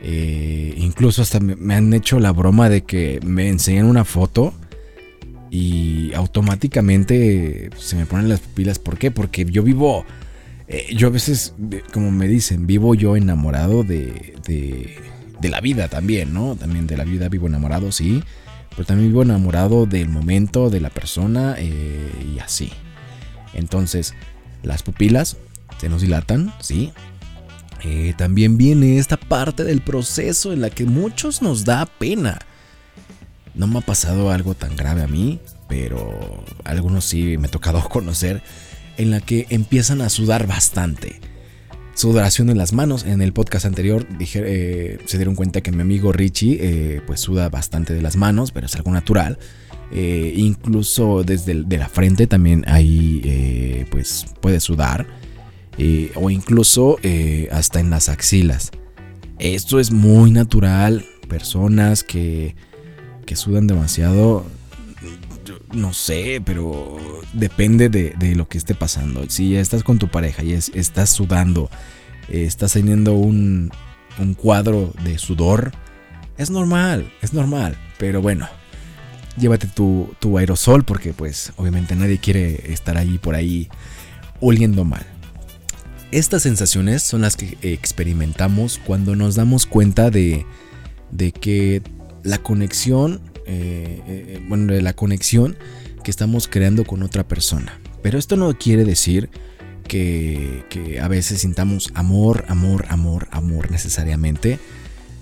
Eh, 0.02 0.74
incluso 0.78 1.22
hasta 1.22 1.38
me, 1.38 1.54
me, 1.54 1.74
han 1.74 1.92
hecho 1.94 2.18
la 2.18 2.32
broma 2.32 2.68
de 2.68 2.82
que 2.82 3.20
me 3.24 3.48
enseñan 3.48 3.86
una 3.86 4.04
foto 4.04 4.52
y 5.52 6.14
automáticamente 6.14 7.68
se 7.76 7.96
me 7.96 8.06
ponen 8.06 8.30
las 8.30 8.40
pupilas. 8.40 8.78
¿Por 8.78 8.96
qué? 8.96 9.10
Porque 9.10 9.44
yo 9.44 9.62
vivo, 9.62 10.06
eh, 10.66 10.86
yo 10.96 11.08
a 11.08 11.10
veces, 11.10 11.54
como 11.92 12.10
me 12.10 12.26
dicen, 12.26 12.66
vivo 12.66 12.94
yo 12.94 13.16
enamorado 13.16 13.84
de, 13.84 14.34
de, 14.46 14.96
la 15.48 15.60
vida 15.60 15.88
también, 15.88 16.32
¿no? 16.32 16.56
También 16.56 16.86
de 16.86 16.96
la 16.96 17.04
vida 17.04 17.28
vivo 17.28 17.46
enamorado, 17.46 17.92
sí. 17.92 18.22
Pero 18.70 18.84
también 18.84 19.10
vivo 19.10 19.22
enamorado 19.22 19.86
del 19.86 20.08
momento, 20.08 20.70
de 20.70 20.80
la 20.80 20.90
persona 20.90 21.56
eh, 21.58 22.10
y 22.34 22.38
así. 22.38 22.72
Entonces, 23.54 24.14
las 24.62 24.82
pupilas 24.82 25.36
se 25.78 25.88
nos 25.88 26.02
dilatan, 26.02 26.52
sí. 26.60 26.92
Eh, 27.84 28.14
también 28.16 28.56
viene 28.56 28.98
esta 28.98 29.16
parte 29.16 29.64
del 29.64 29.80
proceso 29.80 30.52
en 30.52 30.60
la 30.60 30.70
que 30.70 30.84
muchos 30.84 31.42
nos 31.42 31.64
da 31.64 31.84
pena 31.86 32.38
no 33.54 33.66
me 33.66 33.78
ha 33.78 33.82
pasado 33.82 34.30
algo 34.30 34.54
tan 34.54 34.76
grave 34.76 35.02
a 35.02 35.08
mí, 35.08 35.40
pero 35.68 36.44
algunos 36.64 37.04
sí 37.04 37.36
me 37.38 37.48
ha 37.48 37.50
tocado 37.50 37.86
conocer 37.88 38.42
en 38.96 39.10
la 39.10 39.20
que 39.20 39.46
empiezan 39.50 40.00
a 40.00 40.08
sudar 40.08 40.46
bastante. 40.46 41.20
Sudoración 41.94 42.50
en 42.50 42.58
las 42.58 42.72
manos. 42.72 43.04
En 43.04 43.22
el 43.22 43.32
podcast 43.32 43.66
anterior 43.66 44.06
eh, 44.18 44.98
se 45.04 45.16
dieron 45.18 45.34
cuenta 45.34 45.60
que 45.60 45.72
mi 45.72 45.82
amigo 45.82 46.12
Richie 46.12 46.58
eh, 46.60 47.02
pues 47.06 47.20
suda 47.20 47.48
bastante 47.48 47.94
de 47.94 48.02
las 48.02 48.16
manos, 48.16 48.52
pero 48.52 48.66
es 48.66 48.74
algo 48.74 48.90
natural. 48.90 49.38
Eh, 49.92 50.32
incluso 50.36 51.22
desde 51.22 51.64
de 51.64 51.76
la 51.76 51.88
frente 51.88 52.26
también 52.26 52.64
ahí 52.66 53.86
pues 53.90 54.26
puede 54.40 54.60
sudar. 54.60 55.06
o 56.14 56.30
incluso 56.30 56.98
hasta 57.50 57.80
en 57.80 57.90
las 57.90 58.08
axilas. 58.08 58.70
Esto 59.38 59.80
es 59.80 59.90
muy 59.90 60.30
natural. 60.30 61.04
Personas 61.28 62.02
que 62.02 62.54
que 63.24 63.36
sudan 63.36 63.66
demasiado, 63.66 64.44
no 65.72 65.92
sé, 65.92 66.42
pero 66.44 66.96
depende 67.32 67.88
de, 67.88 68.34
lo 68.34 68.48
que 68.48 68.58
esté 68.58 68.74
pasando. 68.74 69.28
Si 69.28 69.50
ya 69.50 69.60
estás 69.60 69.82
con 69.82 69.98
tu 69.98 70.08
pareja 70.08 70.42
y 70.42 70.52
estás 70.52 71.10
sudando, 71.10 71.70
estás 72.28 72.72
teniendo 72.72 73.14
un, 73.14 73.70
un 74.18 74.34
cuadro 74.34 74.92
de 75.04 75.18
sudor, 75.18 75.72
es 76.38 76.50
normal, 76.50 77.10
es 77.22 77.32
normal. 77.32 77.76
Pero 77.98 78.22
bueno, 78.22 78.48
llévate 79.36 79.66
tu, 79.66 80.14
tu, 80.18 80.38
aerosol 80.38 80.84
porque 80.84 81.12
pues 81.12 81.52
obviamente 81.56 81.94
nadie 81.94 82.18
quiere 82.18 82.72
estar 82.72 82.96
ahí 82.96 83.18
por 83.18 83.34
ahí 83.34 83.68
oliendo 84.40 84.84
mal. 84.84 85.06
Estas 86.10 86.42
sensaciones 86.42 87.02
son 87.02 87.22
las 87.22 87.36
que 87.36 87.56
experimentamos 87.62 88.78
cuando 88.84 89.16
nos 89.16 89.34
damos 89.34 89.64
cuenta 89.64 90.10
de, 90.10 90.44
de 91.10 91.32
que 91.32 91.82
la 92.22 92.38
conexión, 92.38 93.20
eh, 93.46 94.02
eh, 94.06 94.44
bueno, 94.48 94.72
de 94.72 94.82
la 94.82 94.94
conexión 94.94 95.56
que 96.02 96.10
estamos 96.10 96.48
creando 96.48 96.84
con 96.84 97.02
otra 97.02 97.26
persona. 97.26 97.80
Pero 98.02 98.18
esto 98.18 98.36
no 98.36 98.56
quiere 98.58 98.84
decir 98.84 99.30
que, 99.88 100.98
a 101.02 101.08
veces 101.08 101.40
sintamos 101.40 101.90
amor, 101.94 102.44
amor, 102.48 102.86
amor, 102.88 103.28
amor 103.30 103.70
necesariamente, 103.70 104.58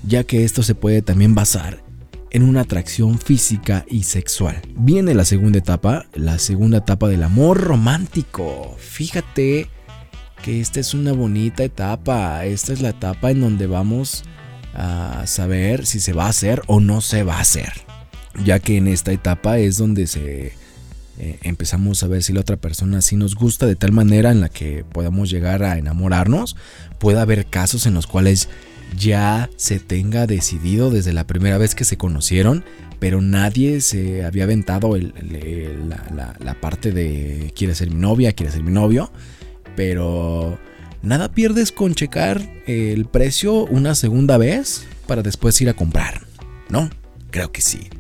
ya 0.07 0.25
que 0.25 0.45
esto 0.45 0.63
se 0.63 0.75
puede 0.75 1.03
también 1.03 1.35
basar 1.35 1.83
en 2.31 2.45
una 2.45 2.61
atracción 2.61 3.19
física 3.19 3.85
y 3.89 4.05
sexual. 4.05 4.63
Viene 4.77 5.15
la 5.15 5.25
segunda 5.25 5.59
etapa, 5.59 6.07
la 6.15 6.39
segunda 6.39 6.79
etapa 6.79 7.09
del 7.09 7.25
amor 7.25 7.61
romántico. 7.61 8.77
Fíjate 8.79 9.67
que 10.43 10.61
esta 10.61 10.81
es 10.81 10.95
una 10.95 11.13
bonita 11.13 11.65
etapa, 11.65 12.45
esta 12.45 12.73
es 12.73 12.81
la 12.81 12.91
etapa 12.91 13.31
en 13.31 13.41
donde 13.41 13.67
vamos 13.67 14.23
a 14.75 15.27
saber 15.27 15.87
si 15.87 15.99
se 16.01 16.13
va 16.13 16.27
a 16.27 16.31
hacer 16.31 16.63
o 16.67 16.81
no 16.81 17.01
se 17.01 17.25
va 17.25 17.39
a 17.39 17.41
hacer. 17.41 17.90
Ya 18.45 18.59
que 18.59 18.77
en 18.77 18.89
esta 18.89 19.13
etapa 19.13 19.59
es 19.59 19.77
donde 19.77 20.07
se 20.07 20.53
eh, 21.19 21.39
empezamos 21.43 22.03
a 22.03 22.07
ver 22.07 22.23
si 22.23 22.33
la 22.33 22.41
otra 22.41 22.57
persona 22.57 23.03
sí 23.03 23.15
nos 23.15 23.35
gusta 23.35 23.67
de 23.67 23.77
tal 23.77 23.93
manera 23.93 24.31
en 24.31 24.41
la 24.41 24.49
que 24.49 24.85
podamos 24.91 25.29
llegar 25.29 25.63
a 25.63 25.77
enamorarnos. 25.77 26.57
Puede 26.99 27.21
haber 27.21 27.45
casos 27.45 27.85
en 27.85 27.93
los 27.93 28.07
cuales 28.07 28.49
ya 28.99 29.51
se 29.57 29.81
tenga 29.81 30.27
decidido 30.27 30.91
desde 30.91 31.13
la 31.13 31.27
primera 31.27 31.59
vez 31.59 31.75
que 31.75 31.85
se 31.85 31.99
conocieron, 31.99 32.65
pero 33.01 33.21
nadie 33.21 33.83
se 33.83 34.25
había 34.25 34.45
aventado 34.45 34.97
la, 34.97 36.37
la 36.39 36.55
parte 36.55 36.91
de 36.91 37.53
quiere 37.55 37.75
ser 37.75 37.91
mi 37.91 38.01
novia, 38.01 38.33
quiere 38.33 38.51
ser 38.51 38.63
mi 38.63 38.73
novio, 38.73 39.13
pero 39.77 40.59
nada 41.03 41.33
pierdes 41.33 41.71
con 41.71 41.95
checar 41.95 42.41
el 42.67 43.05
precio 43.05 43.67
una 43.67 43.95
segunda 43.95 44.39
vez 44.39 44.87
para 45.07 45.23
después 45.23 45.61
ir 45.61 45.69
a 45.69 45.75
comprar, 45.75 46.23
¿no? 46.71 46.89
Creo 47.31 47.53
que 47.53 47.61
sí. 47.61 47.91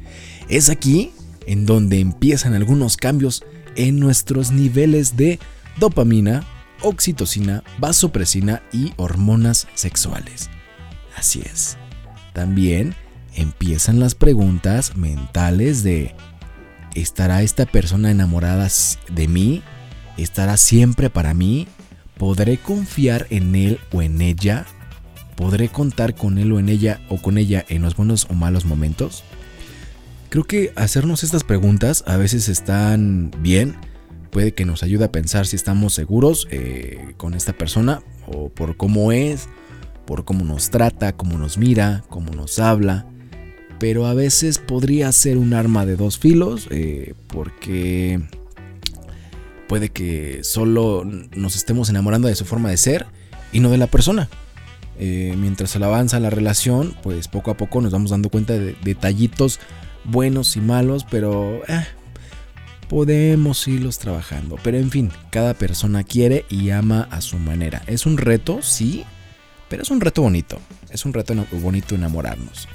Es 0.51 0.69
aquí 0.69 1.13
en 1.47 1.65
donde 1.65 2.01
empiezan 2.01 2.55
algunos 2.55 2.97
cambios 2.97 3.45
en 3.77 4.01
nuestros 4.01 4.51
niveles 4.51 5.17
de 5.17 5.39
dopamina, 5.79 6.45
oxitocina, 6.83 7.63
vasopresina 7.79 8.61
y 8.73 8.93
hormonas 8.97 9.69
sexuales. 9.75 10.51
Así 11.17 11.41
es. 11.45 11.79
También 12.33 12.97
empiezan 13.37 14.01
las 14.01 14.17
preguntas 14.17 14.97
mentales 14.97 15.85
de 15.85 16.17
¿estará 16.97 17.43
esta 17.43 17.65
persona 17.65 18.11
enamorada 18.11 18.67
de 19.09 19.29
mí? 19.29 19.63
¿Estará 20.17 20.57
siempre 20.57 21.11
para 21.11 21.33
mí? 21.33 21.69
¿Podré 22.19 22.59
confiar 22.59 23.29
en 23.31 23.55
él 23.55 23.79
o 23.93 24.03
en 24.03 24.21
ella? 24.21 24.67
¿Podré 25.37 25.69
contar 25.69 26.17
con 26.17 26.39
él 26.39 26.51
o 26.51 26.59
en 26.59 26.69
ella 26.69 27.01
o 27.09 27.23
con 27.23 27.39
ella 27.39 27.65
en 27.69 27.83
los 27.83 27.95
buenos 27.95 28.27
o 28.29 28.35
malos 28.35 28.65
momentos? 28.65 29.23
Creo 30.31 30.45
que 30.45 30.73
hacernos 30.77 31.25
estas 31.25 31.43
preguntas 31.43 32.05
a 32.07 32.17
veces 32.17 32.49
están 32.49 33.33
bien, 33.41 33.75
puede 34.31 34.53
que 34.53 34.65
nos 34.65 34.85
ayude 34.85 35.07
a 35.07 35.11
pensar 35.11 35.45
si 35.45 35.57
estamos 35.57 35.93
seguros 35.93 36.47
eh, 36.53 37.15
con 37.17 37.35
esta 37.35 37.53
persona 37.53 38.05
o 38.29 38.49
por 38.49 38.77
cómo 38.77 39.11
es, 39.11 39.49
por 40.07 40.25
cómo 40.25 40.45
nos 40.45 40.71
trata, 40.71 41.17
cómo 41.17 41.37
nos 41.37 41.59
mira, 41.59 42.05
cómo 42.09 42.31
nos 42.31 42.61
habla. 42.61 43.07
Pero 43.81 44.07
a 44.07 44.15
veces 44.15 44.59
podría 44.59 45.11
ser 45.11 45.37
un 45.37 45.53
arma 45.53 45.85
de 45.85 45.97
dos 45.97 46.21
filos 46.21 46.69
eh, 46.71 47.15
porque 47.27 48.21
puede 49.67 49.89
que 49.89 50.45
solo 50.45 51.05
nos 51.35 51.57
estemos 51.57 51.89
enamorando 51.89 52.29
de 52.29 52.37
su 52.37 52.45
forma 52.45 52.71
de 52.71 52.77
ser 52.77 53.07
y 53.53 53.59
no 53.59 53.69
de 53.69 53.79
la 53.79 53.89
persona. 53.89 54.29
Eh, 54.97 55.35
mientras 55.37 55.75
avanza 55.75 56.21
la 56.21 56.31
relación, 56.31 56.95
pues 57.03 57.27
poco 57.27 57.51
a 57.51 57.57
poco 57.57 57.81
nos 57.81 57.91
vamos 57.91 58.13
dando 58.13 58.29
cuenta 58.29 58.53
de 58.53 58.77
detallitos 58.85 59.59
buenos 60.05 60.57
y 60.57 60.61
malos, 60.61 61.07
pero 61.11 61.63
eh, 61.69 61.87
podemos 62.89 63.67
irlos 63.69 63.99
trabajando. 63.99 64.57
Pero 64.63 64.79
en 64.79 64.91
fin, 64.91 65.11
cada 65.31 65.55
persona 65.55 66.05
quiere 66.05 66.45
y 66.49 66.71
ama 66.71 67.09
a 67.11 67.21
su 67.21 67.39
manera. 67.39 67.83
Es 67.87 68.07
un 68.07 68.19
reto, 68.19 68.61
sí, 68.63 69.05
pero 69.69 69.83
es 69.83 69.91
un 69.91 70.01
reto 70.01 70.23
bonito. 70.23 70.59
Es 70.91 71.05
un 71.05 71.13
reto 71.13 71.35
bonito 71.53 71.95
enamorarnos. 71.95 72.69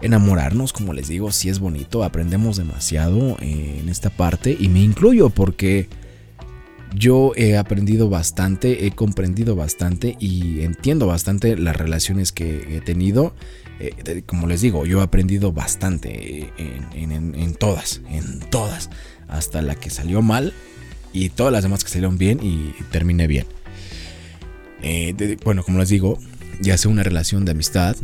Enamorarnos, 0.00 0.72
como 0.72 0.94
les 0.94 1.08
digo, 1.08 1.30
sí 1.30 1.50
es 1.50 1.58
bonito. 1.58 2.02
Aprendemos 2.04 2.56
demasiado 2.56 3.36
en 3.40 3.88
esta 3.88 4.08
parte 4.08 4.56
y 4.58 4.68
me 4.68 4.80
incluyo 4.80 5.28
porque 5.28 5.88
yo 6.94 7.32
he 7.36 7.56
aprendido 7.56 8.08
bastante, 8.08 8.86
he 8.86 8.90
comprendido 8.92 9.54
bastante 9.56 10.16
y 10.18 10.62
entiendo 10.62 11.06
bastante 11.06 11.56
las 11.56 11.76
relaciones 11.76 12.32
que 12.32 12.76
he 12.76 12.80
tenido. 12.80 13.34
Eh, 13.80 14.22
como 14.26 14.46
les 14.46 14.60
digo, 14.60 14.84
yo 14.84 15.00
he 15.00 15.02
aprendido 15.02 15.52
bastante 15.52 16.52
en, 16.58 17.54
todas, 17.54 18.02
en 18.10 18.40
todas, 18.40 18.90
hasta 19.26 19.62
la 19.62 19.74
que 19.74 19.88
salió 19.88 20.20
mal 20.20 20.52
y 21.14 21.30
todas 21.30 21.52
las 21.52 21.62
demás 21.62 21.82
que 21.82 21.90
salieron 21.90 22.18
bien 22.18 22.40
y 22.42 22.74
terminé 22.90 23.26
bien. 23.26 23.46
Eh, 24.82 25.38
bueno, 25.44 25.64
como 25.64 25.78
les 25.78 25.88
digo, 25.88 26.18
ya 26.60 26.76
sea 26.76 26.90
una 26.90 27.02
relación 27.02 27.46
de 27.46 27.52
amistad, 27.52 27.96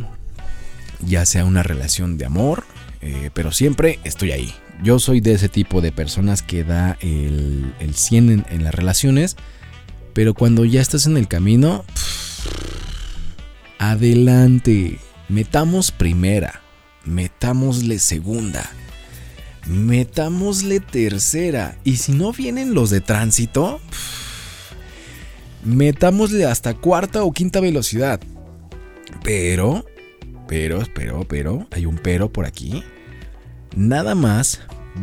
ya 1.05 1.25
sea 1.27 1.45
una 1.45 1.61
relación 1.61 2.17
de 2.17 2.25
amor, 2.25 2.65
eh, 3.01 3.29
pero 3.35 3.51
siempre 3.51 3.99
estoy 4.03 4.31
ahí, 4.31 4.53
yo 4.83 4.97
soy 4.97 5.21
de 5.21 5.33
ese 5.33 5.47
tipo 5.47 5.81
de 5.81 5.91
personas 5.91 6.41
que 6.41 6.63
da 6.63 6.97
el, 7.01 7.73
el 7.79 7.93
100 7.93 8.45
en, 8.49 8.63
las 8.63 8.73
relaciones, 8.73 9.37
pero 10.13 10.33
cuando 10.33 10.65
ya 10.65 10.81
estás 10.81 11.05
en 11.05 11.17
el 11.17 11.27
camino, 11.27 11.85
adelante, 13.77 14.99
metamos 15.29 15.91
primera, 15.91 16.61
metámosle 17.05 17.99
segunda, 17.99 18.69
metámosle 19.65 20.79
tercera, 20.79 21.77
y 21.83 21.97
si 21.97 22.13
no 22.13 22.31
vienen 22.31 22.73
los 22.73 22.89
de 22.89 23.01
tránsito, 23.01 23.79
metámosle 25.63 26.45
hasta 26.45 26.73
cuarta 26.73 27.23
o 27.23 27.31
quinta 27.31 27.59
velocidad. 27.59 28.19
Pero, 29.23 29.85
pero, 30.47 30.83
pero, 30.93 31.27
pero, 31.27 31.67
hay 31.71 31.85
un 31.85 31.97
pero 31.97 32.31
por 32.31 32.45
aquí. 32.45 32.83
Nada 33.75 34.15
más, 34.15 34.61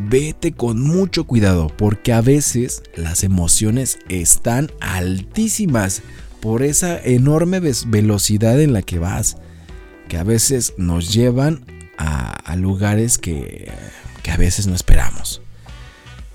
vete 0.08 0.52
con 0.52 0.80
mucho 0.80 1.24
cuidado 1.24 1.68
porque 1.68 2.12
a 2.12 2.20
veces 2.20 2.82
las 2.96 3.24
emociones 3.24 3.98
están 4.08 4.70
altísimas 4.80 6.02
por 6.40 6.62
esa 6.62 6.98
enorme 6.98 7.60
velocidad 7.86 8.60
en 8.60 8.72
la 8.72 8.82
que 8.82 8.98
vas, 8.98 9.36
a 10.16 10.25
veces 10.25 10.75
nos 10.76 11.12
llevan 11.12 11.64
a, 11.99 12.56
lugares 12.56 13.18
que, 13.18 13.73
que 14.23 14.30
a 14.30 14.37
veces 14.37 14.66
no 14.66 14.75
esperamos. 14.75 15.42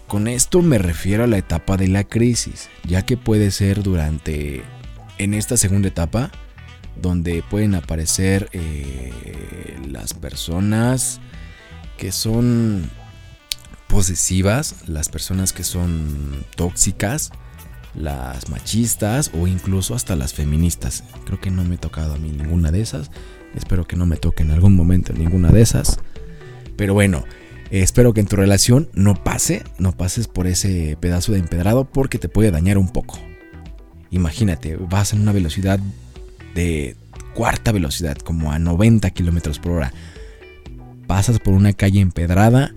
Con 0.08 0.28
esto 0.28 0.62
me 0.62 0.80
refiero 0.80 1.24
a 1.24 1.28
la 1.28 1.38
etapa 1.38 1.78
de 1.78 1.88
la 1.88 2.04
crisis, 2.04 2.70
ya 2.84 3.06
que 3.06 3.16
puede 3.16 3.52
ser 3.52 3.84
durante, 3.84 4.64
en 5.18 5.34
esta 5.34 5.56
segunda 5.56 5.88
etapa, 5.88 6.32
donde 7.02 7.44
pueden 7.48 7.76
aparecer 7.76 8.50
eh, 8.52 9.78
las 9.88 10.14
personas 10.14 11.22
que 11.98 12.12
son 12.12 12.90
posesivas, 13.88 14.88
las 14.88 15.10
personas 15.10 15.54
que 15.54 15.64
son 15.64 16.46
tóxicas, 16.56 17.32
las 17.96 18.50
machistas 18.50 19.32
o 19.34 19.48
incluso 19.48 19.96
hasta 19.96 20.16
las 20.16 20.34
feministas. 20.34 21.04
Creo 21.26 21.40
que 21.40 21.52
no 21.52 21.64
me 21.64 21.76
he 21.76 21.78
tocado 21.78 22.14
a 22.14 22.18
mí 22.18 22.32
ninguna 22.32 22.72
de 22.72 22.82
esas. 22.82 23.12
Espero 23.56 23.86
que 23.86 23.96
no 23.96 24.06
me 24.06 24.18
toque 24.18 24.44
en 24.44 24.52
algún 24.52 24.76
momento 24.76 25.14
ninguna 25.14 25.50
de 25.50 25.62
esas. 25.62 26.00
Pero 26.76 26.94
bueno, 26.94 27.26
espero 27.72 28.14
que 28.14 28.22
en 28.22 28.28
tu 28.28 28.36
relación 28.36 28.90
no 28.94 29.24
pase, 29.24 29.64
no 29.78 29.92
pases 29.92 30.28
por 30.28 30.48
ese 30.48 30.98
pedazo 31.00 31.34
de 31.34 31.40
empedrado 31.40 31.86
porque 31.86 32.20
te 32.20 32.30
puede 32.30 32.52
dañar 32.52 32.78
un 32.78 32.90
poco. 32.90 33.20
Imagínate, 34.12 34.76
vas 34.76 35.14
en 35.14 35.22
una 35.22 35.32
velocidad 35.32 35.80
de 36.56 36.96
cuarta 37.34 37.72
velocidad, 37.72 38.18
como 38.18 38.52
a 38.52 38.60
90 38.60 39.10
kilómetros 39.12 39.60
por 39.60 39.74
hora 39.74 39.94
pasas 41.10 41.40
por 41.40 41.56
una 41.56 41.74
calle 41.74 42.02
empedrada, 42.02 42.76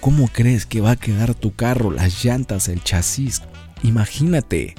¿cómo 0.00 0.26
crees 0.26 0.66
que 0.66 0.80
va 0.80 0.90
a 0.90 0.96
quedar 0.96 1.36
tu 1.36 1.54
carro, 1.54 1.92
las 1.92 2.24
llantas, 2.24 2.66
el 2.66 2.82
chasis? 2.82 3.42
Imagínate. 3.84 4.74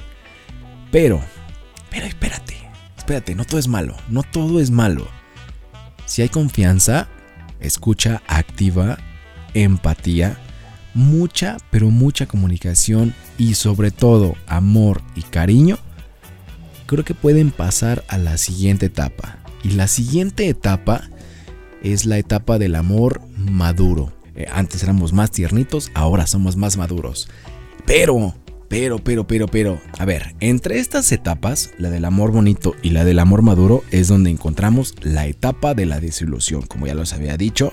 Pero, 0.90 1.22
pero 1.88 2.04
espérate, 2.04 2.54
espérate, 2.98 3.34
no 3.34 3.46
todo 3.46 3.58
es 3.58 3.66
malo, 3.66 3.96
no 4.10 4.22
todo 4.22 4.60
es 4.60 4.70
malo. 4.70 5.08
Si 6.06 6.22
hay 6.22 6.28
confianza, 6.28 7.08
escucha 7.60 8.22
activa, 8.26 8.98
empatía, 9.54 10.38
mucha, 10.94 11.56
pero 11.70 11.90
mucha 11.90 12.26
comunicación 12.26 13.14
y 13.38 13.54
sobre 13.54 13.90
todo 13.90 14.34
amor 14.46 15.02
y 15.14 15.22
cariño, 15.22 15.78
creo 16.86 17.04
que 17.04 17.14
pueden 17.14 17.50
pasar 17.50 18.04
a 18.08 18.18
la 18.18 18.36
siguiente 18.36 18.86
etapa. 18.86 19.38
Y 19.62 19.70
la 19.70 19.88
siguiente 19.88 20.48
etapa 20.48 21.08
es 21.82 22.04
la 22.04 22.18
etapa 22.18 22.58
del 22.58 22.74
amor 22.74 23.22
maduro. 23.36 24.12
Eh, 24.34 24.46
antes 24.52 24.82
éramos 24.82 25.12
más 25.12 25.30
tiernitos, 25.30 25.90
ahora 25.94 26.26
somos 26.26 26.56
más 26.56 26.76
maduros. 26.76 27.28
Pero, 27.86 28.34
pero, 28.72 28.96
pero, 28.96 29.26
pero, 29.26 29.48
pero, 29.48 29.78
a 29.98 30.06
ver, 30.06 30.34
entre 30.40 30.78
estas 30.78 31.12
etapas, 31.12 31.72
la 31.76 31.90
del 31.90 32.06
amor 32.06 32.32
bonito 32.32 32.74
y 32.80 32.88
la 32.88 33.04
del 33.04 33.18
amor 33.18 33.42
maduro, 33.42 33.84
es 33.90 34.08
donde 34.08 34.30
encontramos 34.30 34.94
la 35.02 35.26
etapa 35.26 35.74
de 35.74 35.84
la 35.84 36.00
desilusión, 36.00 36.62
como 36.62 36.86
ya 36.86 36.94
los 36.94 37.12
había 37.12 37.36
dicho. 37.36 37.70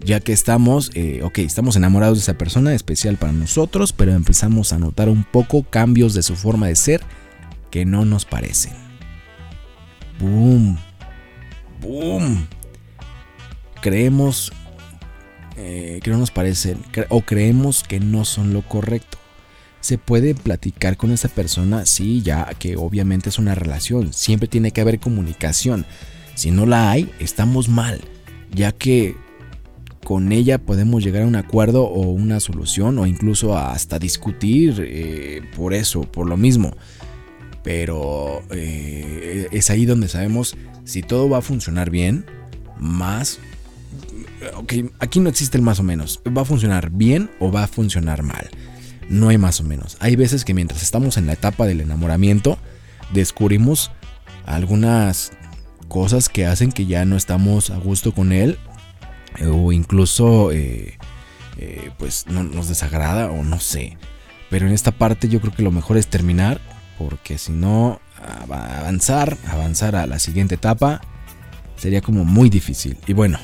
Ya 0.00 0.18
que 0.18 0.32
estamos, 0.32 0.90
eh, 0.94 1.20
ok, 1.22 1.38
estamos 1.38 1.76
enamorados 1.76 2.18
de 2.18 2.22
esa 2.22 2.36
persona 2.36 2.74
especial 2.74 3.18
para 3.18 3.32
nosotros, 3.32 3.92
pero 3.92 4.14
empezamos 4.14 4.72
a 4.72 4.80
notar 4.80 5.08
un 5.10 5.22
poco 5.22 5.62
cambios 5.62 6.12
de 6.12 6.24
su 6.24 6.34
forma 6.34 6.66
de 6.66 6.74
ser 6.74 7.02
que 7.70 7.84
no 7.84 8.04
nos 8.04 8.24
parecen. 8.24 8.72
¡Boom! 10.18 10.76
¡Boom! 11.80 12.48
creemos 13.80 14.50
eh, 15.56 16.00
que 16.02 16.10
no 16.10 16.18
nos 16.18 16.32
parecen 16.32 16.82
o 17.10 17.20
creemos 17.20 17.84
que 17.84 18.00
no 18.00 18.24
son 18.24 18.52
lo 18.52 18.62
correcto. 18.62 19.18
Se 19.86 19.98
puede 19.98 20.34
platicar 20.34 20.96
con 20.96 21.12
esa 21.12 21.28
persona, 21.28 21.86
sí, 21.86 22.20
ya 22.20 22.46
que 22.58 22.74
obviamente 22.76 23.28
es 23.28 23.38
una 23.38 23.54
relación, 23.54 24.12
siempre 24.12 24.48
tiene 24.48 24.72
que 24.72 24.80
haber 24.80 24.98
comunicación. 24.98 25.86
Si 26.34 26.50
no 26.50 26.66
la 26.66 26.90
hay, 26.90 27.08
estamos 27.20 27.68
mal, 27.68 28.00
ya 28.52 28.72
que 28.72 29.14
con 30.02 30.32
ella 30.32 30.58
podemos 30.58 31.04
llegar 31.04 31.22
a 31.22 31.26
un 31.28 31.36
acuerdo 31.36 31.84
o 31.84 32.00
una 32.00 32.40
solución 32.40 32.98
o 32.98 33.06
incluso 33.06 33.56
hasta 33.56 34.00
discutir 34.00 34.74
eh, 34.84 35.42
por 35.54 35.72
eso, 35.72 36.00
por 36.00 36.28
lo 36.28 36.36
mismo. 36.36 36.76
Pero 37.62 38.42
eh, 38.50 39.46
es 39.52 39.70
ahí 39.70 39.86
donde 39.86 40.08
sabemos 40.08 40.56
si 40.82 41.02
todo 41.02 41.28
va 41.28 41.38
a 41.38 41.42
funcionar 41.42 41.90
bien, 41.90 42.26
más 42.76 43.38
ok, 44.56 44.72
aquí 44.98 45.20
no 45.20 45.28
existe 45.28 45.56
el 45.56 45.62
más 45.62 45.78
o 45.78 45.84
menos. 45.84 46.20
¿Va 46.26 46.42
a 46.42 46.44
funcionar 46.44 46.90
bien 46.90 47.30
o 47.38 47.52
va 47.52 47.62
a 47.62 47.68
funcionar 47.68 48.24
mal? 48.24 48.50
No 49.08 49.28
hay 49.28 49.38
más 49.38 49.60
o 49.60 49.64
menos. 49.64 49.96
Hay 50.00 50.16
veces 50.16 50.44
que 50.44 50.54
mientras 50.54 50.82
estamos 50.82 51.16
en 51.16 51.26
la 51.26 51.34
etapa 51.34 51.66
del 51.66 51.80
enamoramiento, 51.80 52.58
descubrimos 53.12 53.92
algunas 54.44 55.32
cosas 55.88 56.28
que 56.28 56.46
hacen 56.46 56.72
que 56.72 56.86
ya 56.86 57.04
no 57.04 57.16
estamos 57.16 57.70
a 57.70 57.76
gusto 57.76 58.12
con 58.12 58.32
él 58.32 58.58
o 59.44 59.72
incluso 59.72 60.50
eh, 60.52 60.98
eh, 61.58 61.90
pues 61.98 62.26
no, 62.26 62.42
nos 62.42 62.68
desagrada 62.68 63.30
o 63.30 63.44
no 63.44 63.60
sé. 63.60 63.96
Pero 64.50 64.66
en 64.66 64.72
esta 64.72 64.92
parte 64.92 65.28
yo 65.28 65.40
creo 65.40 65.52
que 65.52 65.62
lo 65.62 65.72
mejor 65.72 65.96
es 65.96 66.08
terminar 66.08 66.60
porque 66.98 67.38
si 67.38 67.52
no 67.52 68.00
avanzar, 68.40 69.36
avanzar 69.48 69.96
a 69.96 70.06
la 70.06 70.18
siguiente 70.18 70.54
etapa 70.54 71.00
sería 71.76 72.00
como 72.00 72.24
muy 72.24 72.48
difícil. 72.48 72.96
Y 73.06 73.12
bueno, 73.12 73.38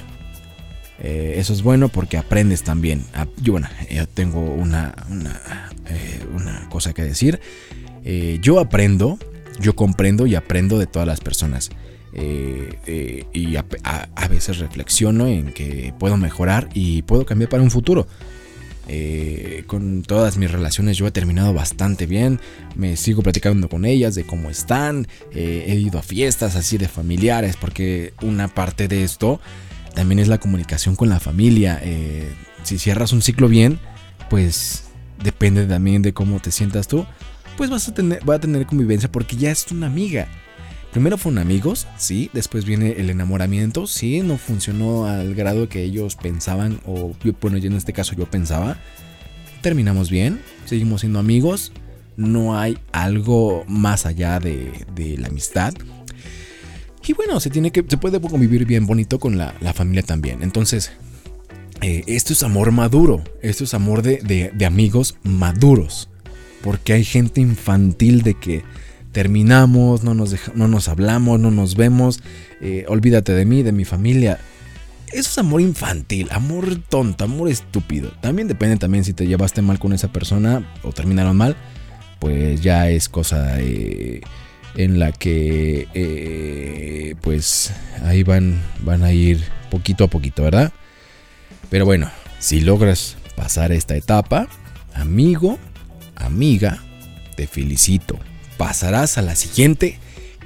eh, 1.05 1.35
eso 1.38 1.53
es 1.53 1.62
bueno 1.62 1.88
porque 1.88 2.17
aprendes 2.17 2.62
también. 2.62 3.05
Ah, 3.12 3.27
yo, 3.43 3.53
bueno, 3.53 3.69
yo 3.91 4.07
tengo 4.07 4.41
una, 4.41 4.95
eh, 5.88 6.25
una, 6.33 6.69
cosa 6.69 6.95
que 6.95 7.03
decir. 7.03 7.41
Eh, 8.05 8.38
yo 8.41 8.61
aprendo, 8.61 9.19
yo 9.61 9.75
comprendo 9.75 10.27
y 10.27 10.37
aprendo 10.37 10.79
de 10.79 10.87
todas 10.87 11.09
las 11.09 11.21
personas. 11.21 11.71
y 12.15 13.57
a, 13.57 14.29
veces 14.29 14.59
reflexiono 14.59 15.27
en 15.27 15.53
que 15.53 15.93
puedo 15.99 16.17
mejorar 16.17 16.69
y 16.73 17.03
puedo 17.03 17.27
cambiar 17.27 17.51
para 17.51 17.65
un 17.65 17.73
futuro. 17.73 18.07
con 19.67 20.03
todas 20.03 20.37
mis 20.37 20.51
relaciones 20.51 20.99
yo 20.99 21.09
he 21.09 21.11
terminado 21.11 21.53
bastante 21.53 22.07
bien. 22.07 22.38
Me 22.77 22.97
sigo 22.97 23.23
platicando 23.23 23.69
con 23.69 23.85
ellas 23.85 24.15
de 24.15 24.23
cómo 24.25 24.51
están. 24.51 25.09
he 25.35 25.75
ido 25.75 25.99
a 25.99 26.03
fiestas 26.03 26.55
así 26.55 26.79
de 26.79 26.87
familiares 26.87 27.57
porque 27.61 28.15
una 28.23 28.47
parte 28.47 28.87
de 28.87 29.03
esto 29.03 29.41
también 29.95 30.19
es 30.19 30.29
la 30.29 30.39
comunicación 30.39 30.97
con 30.97 31.09
la 31.09 31.21
familia. 31.21 31.81
Eh, 31.83 32.33
si 32.63 32.79
cierras 32.79 33.13
un 33.13 33.23
ciclo 33.23 33.49
bien, 33.49 33.79
pues 34.31 34.85
depende 35.23 35.67
también 35.67 36.03
de 36.03 36.13
cómo 36.13 36.41
te 36.41 36.51
sientas 36.51 36.89
tú, 36.89 37.07
pues 37.57 37.71
vas 37.71 37.89
a 37.89 37.95
tener, 37.95 38.29
va 38.29 38.37
a 38.37 38.41
tener 38.41 38.67
convivencia 38.67 39.11
porque 39.11 39.37
ya 39.37 39.51
es 39.51 39.71
una 39.71 39.87
amiga. 39.87 40.29
Primero 40.93 41.17
fueron 41.17 41.39
amigos, 41.39 41.87
sí, 41.97 42.29
después 42.35 42.67
viene 42.67 42.93
el 42.99 43.09
enamoramiento, 43.09 43.87
sí, 43.87 44.21
no 44.21 44.37
funcionó 44.37 45.07
al 45.07 45.35
grado 45.35 45.69
que 45.69 45.83
ellos 45.83 46.17
pensaban, 46.17 46.81
o 46.85 47.15
bueno, 47.41 47.57
yo 47.57 47.69
en 47.69 47.77
este 47.77 47.95
caso 47.95 48.15
yo 48.15 48.27
pensaba. 48.27 48.77
Terminamos 49.63 50.11
bien, 50.11 50.43
seguimos 50.67 51.01
siendo 51.01 51.19
amigos, 51.19 51.73
no 52.17 52.59
hay 52.59 52.77
algo 52.93 53.65
más 53.69 54.05
allá 54.05 54.39
de, 54.39 54.85
la 55.19 55.29
amistad. 55.29 55.73
Y 57.07 57.12
bueno, 57.15 57.41
se 57.41 57.51
tiene 57.51 57.71
que. 57.73 57.85
Se 57.87 57.97
puede 57.97 58.21
convivir 58.21 58.65
bien 58.65 58.87
bonito 58.87 59.19
con 59.19 59.38
la, 59.38 59.55
familia 59.75 60.03
también. 60.03 60.43
Entonces, 60.43 60.93
eh, 61.81 62.05
esto 62.07 62.33
es 62.33 62.43
amor 62.43 62.71
maduro. 62.73 63.23
Esto 63.43 63.65
es 63.65 63.75
amor 63.75 64.03
de, 64.03 64.53
amigos 64.65 65.17
maduros. 65.23 66.09
Porque 66.62 66.93
hay 66.93 67.05
gente 67.05 67.41
infantil 67.41 68.23
de 68.23 68.35
que 68.35 68.62
terminamos, 69.11 70.05
no 70.05 70.15
nos, 70.15 70.35
no 70.55 70.69
nos 70.69 70.88
hablamos, 70.88 71.41
no 71.41 71.51
nos 71.51 71.75
vemos. 71.75 72.21
Eh, 72.61 72.85
olvídate 72.88 73.33
de 73.33 73.45
mí, 73.45 73.62
de 73.62 73.73
mi 73.73 73.85
familia. 73.85 74.38
Eso 75.09 75.29
es 75.29 75.38
amor 75.38 75.61
infantil, 75.61 76.29
amor 76.31 76.77
tonto, 76.88 77.25
amor 77.25 77.51
estúpido. 77.51 78.12
También 78.23 78.49
depende 78.49 78.77
también 78.79 79.05
si 79.05 79.12
te 79.12 79.27
llevaste 79.27 79.61
mal 79.61 79.79
con 79.79 79.93
esa 79.93 80.11
persona 80.11 80.73
o 80.83 80.93
terminaron 80.93 81.37
mal 81.37 81.57
pues 82.23 82.61
ya 82.61 82.88
es 82.88 83.09
cosa 83.09 83.61
eh, 83.61 84.21
en 84.77 84.99
la 84.99 85.13
que 85.13 85.89
eh, 85.95 87.15
pues 87.21 87.73
ahí 88.05 88.23
van, 88.23 88.61
van 88.81 89.03
a 89.03 89.13
ir 89.13 89.43
poquito 89.71 90.05
a 90.05 90.09
poquito, 90.09 90.43
¿verdad? 90.43 90.73
Pero 91.71 91.85
bueno, 91.85 92.11
si 92.39 92.61
logras 92.61 93.17
pasar 93.37 93.73
esta 93.73 93.97
etapa, 93.97 94.49
amigo, 94.95 95.59
amiga, 96.17 96.83
te 97.37 97.47
felicito. 97.47 98.19
Pasarás 98.57 99.19
a 99.19 99.23
la 99.23 99.35
siguiente, 99.35 99.99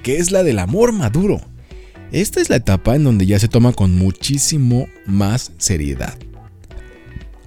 que 0.02 0.18
es 0.18 0.30
la 0.30 0.42
del 0.42 0.58
amor 0.58 0.92
maduro. 0.92 1.40
Esta 2.12 2.40
es 2.40 2.48
la 2.48 2.56
etapa 2.56 2.94
en 2.94 3.04
donde 3.04 3.26
ya 3.26 3.38
se 3.38 3.48
toma 3.48 3.72
con 3.72 3.96
muchísimo 3.96 4.88
más 5.06 5.52
seriedad. 5.58 6.16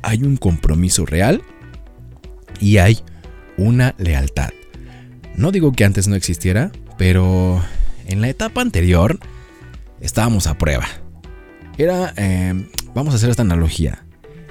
Hay 0.01 0.23
un 0.23 0.37
compromiso 0.37 1.05
real 1.05 1.41
y 2.59 2.77
hay 2.77 2.99
una 3.57 3.95
lealtad. 3.97 4.49
No 5.39 5.53
digo 5.53 5.71
que 5.71 5.85
antes 5.85 6.09
no 6.09 6.15
existiera, 6.15 6.69
pero 6.97 7.63
en 8.07 8.19
la 8.19 8.27
etapa 8.27 8.59
anterior 8.59 9.21
estábamos 10.01 10.47
a 10.47 10.57
prueba. 10.57 10.85
Era, 11.77 12.13
eh, 12.17 12.67
vamos 12.93 13.13
a 13.13 13.15
hacer 13.15 13.29
esta 13.29 13.43
analogía. 13.43 14.03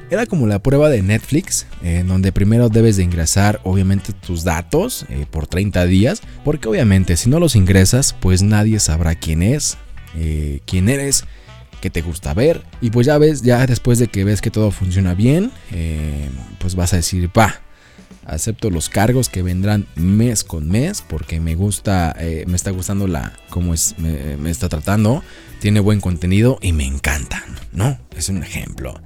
Era 0.08 0.24
como 0.24 0.46
la 0.46 0.62
prueba 0.62 0.88
de 0.88 1.02
Netflix, 1.02 1.66
en 1.82 2.08
donde 2.08 2.32
primero 2.32 2.70
debes 2.70 2.96
de 2.96 3.02
ingresar 3.02 3.60
obviamente 3.64 4.14
tus 4.14 4.44
datos 4.44 5.04
eh, 5.10 5.26
por 5.30 5.46
30 5.46 5.84
días, 5.84 6.22
porque 6.42 6.70
obviamente 6.70 7.18
si 7.18 7.28
no 7.28 7.38
los 7.38 7.54
ingresas, 7.54 8.14
pues 8.18 8.40
nadie 8.40 8.80
sabrá 8.80 9.14
quién 9.14 9.42
es, 9.42 9.76
eh, 10.16 10.60
quién 10.64 10.88
eres, 10.88 11.24
qué 11.82 11.90
te 11.90 12.00
gusta 12.00 12.32
ver, 12.32 12.62
y 12.80 12.88
pues 12.88 13.06
ya 13.06 13.18
ves, 13.18 13.42
ya 13.42 13.66
después 13.66 13.98
de 13.98 14.08
que 14.08 14.24
ves 14.24 14.40
que 14.40 14.50
todo 14.50 14.70
funciona 14.70 15.12
bien, 15.12 15.52
pues 16.58 16.76
vas 16.76 16.94
a 16.94 16.96
decir, 16.96 17.30
va, 17.36 17.60
acepto 18.28 18.70
los 18.70 18.88
cargos 18.88 19.28
que 19.28 19.42
vendrán 19.42 19.86
mes 19.96 20.44
con 20.44 20.68
mes 20.68 21.02
porque 21.02 21.40
me 21.40 21.54
gusta, 21.54 22.14
eh, 22.18 22.44
me 22.46 22.56
está 22.56 22.70
gustando 22.70 23.06
la 23.06 23.32
cómo 23.50 23.74
es, 23.74 23.94
me, 23.98 24.50
está 24.50 24.68
tratando, 24.68 25.22
tiene 25.60 25.80
buen 25.80 26.00
contenido 26.00 26.58
y 26.60 26.72
me 26.72 26.84
encantan, 26.86 27.42
¿no? 27.72 27.98
Es 28.16 28.28
un 28.28 28.42
ejemplo. 28.42 29.00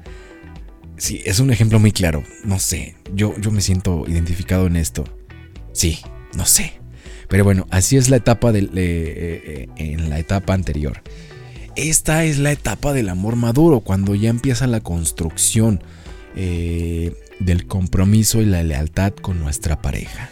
Sí, 0.97 1.23
es 1.25 1.41
un 1.41 1.51
ejemplo 1.51 1.79
muy 1.79 1.93
claro. 1.93 2.23
No 2.45 2.59
sé, 2.59 2.97
yo, 3.15 3.35
yo 3.41 3.51
me 3.51 3.61
siento 3.61 4.05
identificado 4.07 4.67
en 4.67 4.77
esto. 4.77 5.05
Sí, 5.73 5.99
no 6.35 6.45
sé. 6.45 6.75
Pero 7.29 7.45
bueno, 7.45 7.67
así 7.71 7.97
es 7.97 8.11
la 8.11 8.17
etapa 8.17 8.53
del, 8.53 8.67
eh, 8.77 9.67
eh, 9.67 9.69
en 9.77 10.11
la 10.11 10.19
etapa 10.19 10.53
anterior. 10.53 11.03
Esta 11.77 12.25
es 12.25 12.39
la 12.39 12.53
etapa 12.53 12.93
del 12.93 13.09
amor 13.09 13.37
maduro, 13.37 13.81
cuando 13.81 14.15
ya 14.15 14.29
empieza 14.29 14.67
la 14.67 14.81
construcción. 14.81 15.83
Eh, 16.37 17.15
del 17.45 17.67
compromiso 17.67 18.41
y 18.41 18.47
la 18.47 18.63
lealtad 18.63 19.13
con 19.13 19.41
nuestra 19.41 19.81
pareja. 19.81 20.31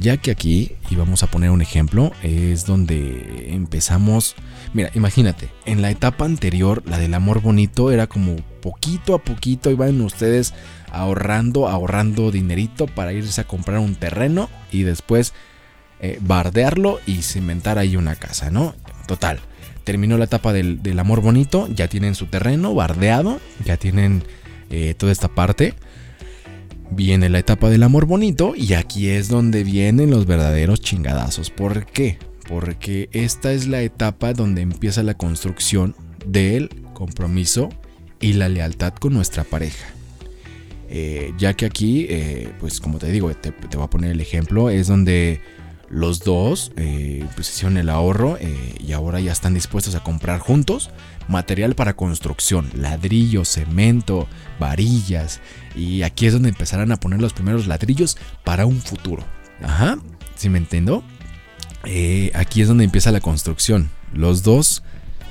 Ya 0.00 0.16
que 0.16 0.32
aquí, 0.32 0.72
y 0.90 0.96
vamos 0.96 1.22
a 1.22 1.28
poner 1.28 1.50
un 1.50 1.62
ejemplo, 1.62 2.10
es 2.22 2.66
donde 2.66 3.52
empezamos, 3.54 4.34
mira, 4.72 4.90
imagínate, 4.94 5.50
en 5.66 5.82
la 5.82 5.90
etapa 5.90 6.24
anterior, 6.24 6.82
la 6.84 6.98
del 6.98 7.14
amor 7.14 7.40
bonito, 7.40 7.92
era 7.92 8.08
como 8.08 8.36
poquito 8.60 9.14
a 9.14 9.22
poquito 9.22 9.70
iban 9.70 10.00
ustedes 10.00 10.52
ahorrando, 10.90 11.68
ahorrando 11.68 12.32
dinerito 12.32 12.86
para 12.86 13.12
irse 13.12 13.40
a 13.40 13.46
comprar 13.46 13.78
un 13.78 13.94
terreno 13.94 14.48
y 14.72 14.82
después 14.82 15.32
eh, 16.00 16.18
bardearlo 16.20 16.98
y 17.06 17.22
cimentar 17.22 17.78
ahí 17.78 17.96
una 17.96 18.16
casa, 18.16 18.50
¿no? 18.50 18.74
Total, 19.06 19.38
terminó 19.84 20.18
la 20.18 20.24
etapa 20.24 20.52
del, 20.52 20.98
amor 20.98 21.20
bonito, 21.20 21.68
ya 21.68 21.86
tienen 21.86 22.16
su 22.16 22.26
terreno 22.26 22.74
bardeado, 22.74 23.40
ya 23.64 23.76
tienen 23.76 24.24
eh, 24.70 24.94
toda 24.98 25.12
esta 25.12 25.28
parte 25.28 25.74
viene 26.90 27.28
la 27.28 27.38
etapa 27.38 27.70
del 27.70 27.82
amor 27.82 28.06
bonito 28.06 28.54
y 28.56 28.74
aquí 28.74 29.08
es 29.08 29.28
donde 29.28 29.64
vienen 29.64 30.10
los 30.10 30.26
verdaderos 30.26 30.80
chingadazos. 30.80 31.50
¿Por 31.50 31.86
qué? 31.86 32.18
Porque 32.48 33.08
esta 33.12 33.52
es 33.52 33.66
la 33.66 33.82
etapa 33.82 34.32
donde 34.32 34.62
empieza 34.62 35.02
la 35.02 35.14
construcción 35.14 35.94
del 36.26 36.68
compromiso 36.92 37.70
y 38.20 38.34
la 38.34 38.48
lealtad 38.48 38.94
con 38.94 39.14
nuestra 39.14 39.44
pareja. 39.44 39.86
Eh, 40.88 41.32
ya 41.38 41.54
que 41.54 41.66
aquí, 41.66 42.06
eh, 42.08 42.52
pues 42.60 42.80
como 42.80 42.98
te 42.98 43.10
digo, 43.10 43.32
te, 43.34 43.52
voy 43.74 43.84
a 43.84 43.90
poner 43.90 44.12
el 44.12 44.20
ejemplo, 44.20 44.70
es 44.70 44.86
donde 44.86 45.40
los 45.88 46.20
dos 46.20 46.72
eh, 46.76 47.26
pues 47.34 47.50
hicieron 47.50 47.76
el 47.76 47.88
ahorro 47.88 48.38
y 48.80 48.92
ahora 48.92 49.20
ya 49.20 49.32
están 49.32 49.54
dispuestos 49.54 49.94
a 49.94 50.02
comprar 50.02 50.40
juntos 50.40 50.90
material 51.28 51.74
para 51.74 51.94
construcción, 51.94 52.70
ladrillo, 52.74 53.44
cemento, 53.44 54.28
varillas. 54.58 55.40
Y 55.74 56.02
aquí 56.02 56.26
es 56.26 56.32
donde 56.32 56.48
empezarán 56.48 56.92
a 56.92 56.96
poner 56.96 57.20
los 57.20 57.32
primeros 57.32 57.66
ladrillos 57.66 58.16
para 58.44 58.66
un 58.66 58.80
futuro. 58.80 59.24
Ajá, 59.62 59.98
si 60.36 60.48
me 60.48 60.58
entiendo? 60.58 61.02
Eh, 61.84 62.30
aquí 62.34 62.62
es 62.62 62.68
donde 62.68 62.84
empieza 62.84 63.12
la 63.12 63.20
construcción. 63.20 63.90
Los 64.12 64.42
dos, 64.42 64.82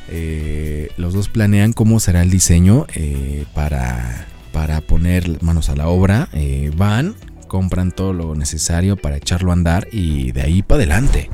eh, 0.10 0.90
los 0.98 1.14
dos 1.14 1.30
planean 1.30 1.74
cómo 1.74 2.00
será 2.00 2.22
el 2.22 2.30
diseño 2.30 2.86
eh, 2.96 3.46
para, 3.54 4.28
para 4.52 4.82
poner 4.82 5.42
manos 5.42 5.70
a 5.70 5.76
la 5.76 5.88
obra. 5.88 6.30
van, 6.76 7.16
compran 7.54 7.92
todo 7.92 8.14
lo 8.14 8.34
necesario 8.34 8.98
para 8.98 9.18
echarlo 9.18 9.52
a 9.52 9.54
andar 9.54 9.88
y 9.92 10.32
de 10.32 10.42
ahí 10.42 10.64
para 10.64 10.80
adelante. 10.80 11.30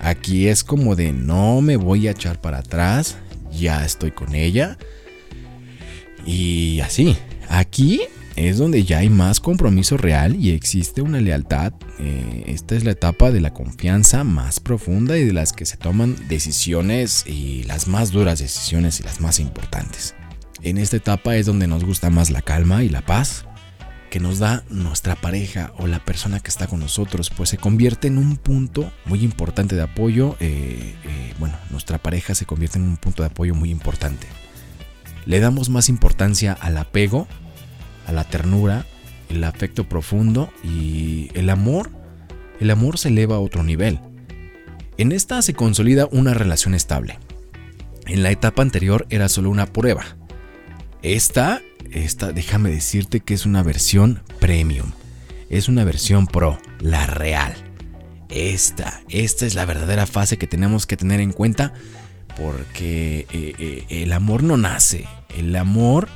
Aquí 0.00 0.48
es 0.48 0.64
como 0.64 0.96
de 0.96 1.12
no 1.12 1.60
me 1.60 1.76
voy 1.76 2.08
a 2.08 2.10
echar 2.10 2.40
para 2.40 2.58
atras, 2.58 3.16
ya 3.52 3.84
estoy 3.84 4.10
con 4.10 4.34
ella. 4.34 4.76
Y 6.26 6.80
así, 6.80 7.16
aquí 7.48 8.00
es 8.34 8.58
donde 8.58 8.82
ya 8.82 8.98
hay 8.98 9.08
más 9.08 9.38
compromiso 9.38 9.96
real 9.96 10.34
y 10.34 10.50
existe 10.50 11.00
una 11.00 11.20
lealtad. 11.20 11.74
Eh, 12.00 12.42
esta 12.48 12.74
es 12.74 12.82
la 12.82 12.90
etapa 12.90 13.30
de 13.30 13.40
la 13.40 13.54
confianza 13.54 14.24
más 14.24 14.58
profunda 14.58 15.16
y 15.16 15.24
de 15.24 15.32
las 15.32 15.52
que 15.52 15.64
se 15.64 15.76
toman 15.76 16.16
decisiones 16.26 17.24
y 17.24 17.62
las 17.68 17.86
más 17.86 18.10
duras 18.10 18.40
decisiones 18.40 18.98
y 18.98 19.04
las 19.04 19.20
más 19.20 19.38
importantes. 19.38 20.16
En 20.60 20.76
esta 20.76 20.96
etapa 20.96 21.36
es 21.36 21.46
donde 21.46 21.68
nos 21.68 21.84
gusta 21.84 22.10
más 22.10 22.30
la 22.30 22.42
calma 22.42 22.82
y 22.82 22.88
la 22.88 23.02
paz 23.02 23.44
que 24.12 24.20
nos 24.20 24.38
da 24.38 24.62
nuestra 24.68 25.16
pareja 25.16 25.72
o 25.78 25.86
la 25.86 25.98
persona 25.98 26.38
que 26.38 26.50
está 26.50 26.66
con 26.66 26.80
nosotros, 26.80 27.30
pues 27.30 27.48
se 27.48 27.56
convierte 27.56 28.08
en 28.08 28.18
un 28.18 28.36
punto 28.36 28.92
muy 29.06 29.24
importante 29.24 29.74
de 29.74 29.80
apoyo. 29.80 30.36
Eh, 30.38 30.94
eh, 31.02 31.34
bueno, 31.38 31.56
nuestra 31.70 31.96
pareja 31.96 32.34
se 32.34 32.44
convierte 32.44 32.76
en 32.76 32.84
un 32.84 32.98
punto 32.98 33.22
de 33.22 33.30
apoyo 33.30 33.54
muy 33.54 33.70
importante. 33.70 34.26
Le 35.24 35.40
damos 35.40 35.70
más 35.70 35.88
importancia 35.88 36.52
al 36.52 36.76
apego, 36.76 37.26
a 38.06 38.12
la 38.12 38.24
ternura, 38.24 38.84
el 39.30 39.42
afecto 39.44 39.88
profundo 39.88 40.52
y 40.62 41.30
el 41.32 41.48
amor. 41.48 41.88
El 42.60 42.70
amor 42.70 42.98
se 42.98 43.08
eleva 43.08 43.36
a 43.36 43.40
otro 43.40 43.62
nivel. 43.62 43.98
En 44.98 45.12
esta 45.12 45.40
se 45.40 45.54
consolida 45.54 46.06
una 46.12 46.34
relación 46.34 46.74
estable. 46.74 47.18
En 48.04 48.22
la 48.22 48.30
etapa 48.30 48.60
anterior 48.60 49.06
era 49.08 49.30
solo 49.30 49.48
una 49.48 49.72
prueba. 49.72 50.04
Esta 51.00 51.62
esta, 51.92 52.32
déjame 52.32 52.70
decirte 52.70 53.20
que 53.20 53.34
es 53.34 53.46
una 53.46 53.62
versión 53.62 54.22
premium. 54.40 54.92
Es 55.50 55.68
una 55.68 55.84
versión 55.84 56.26
pro, 56.26 56.58
la 56.80 57.06
real. 57.06 57.54
Esta, 58.30 59.02
esta 59.10 59.44
es 59.44 59.54
la 59.54 59.66
verdadera 59.66 60.06
fase 60.06 60.38
que 60.38 60.46
tenemos 60.46 60.86
que 60.86 60.96
tener 60.96 61.20
en 61.20 61.32
cuenta 61.32 61.74
porque 62.36 63.26
eh, 63.30 63.54
eh, 63.58 63.86
el 64.02 64.12
amor 64.12 64.42
no 64.42 64.56
nace. 64.56 65.06
El 65.36 65.54
amor 65.56 66.08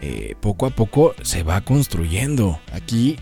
eh, 0.00 0.34
poco 0.40 0.66
a 0.66 0.70
poco 0.70 1.14
se 1.22 1.42
va 1.42 1.60
construyendo. 1.60 2.60
Aquí 2.72 3.16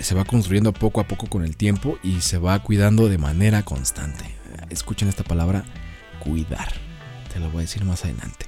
se 0.00 0.14
va 0.14 0.24
construyendo 0.24 0.72
poco 0.72 1.00
a 1.00 1.06
poco 1.06 1.28
con 1.28 1.44
el 1.44 1.56
tiempo 1.56 1.98
y 2.02 2.20
se 2.20 2.38
va 2.38 2.58
cuidando 2.62 3.08
de 3.08 3.18
manera 3.18 3.62
constante. 3.62 4.24
Escuchen 4.70 5.08
esta 5.08 5.24
palabra, 5.24 5.64
cuidar. 6.18 6.72
Te 7.32 7.38
lo 7.38 7.50
voy 7.50 7.58
a 7.58 7.62
decir 7.62 7.84
más 7.84 8.04
adelante. 8.04 8.46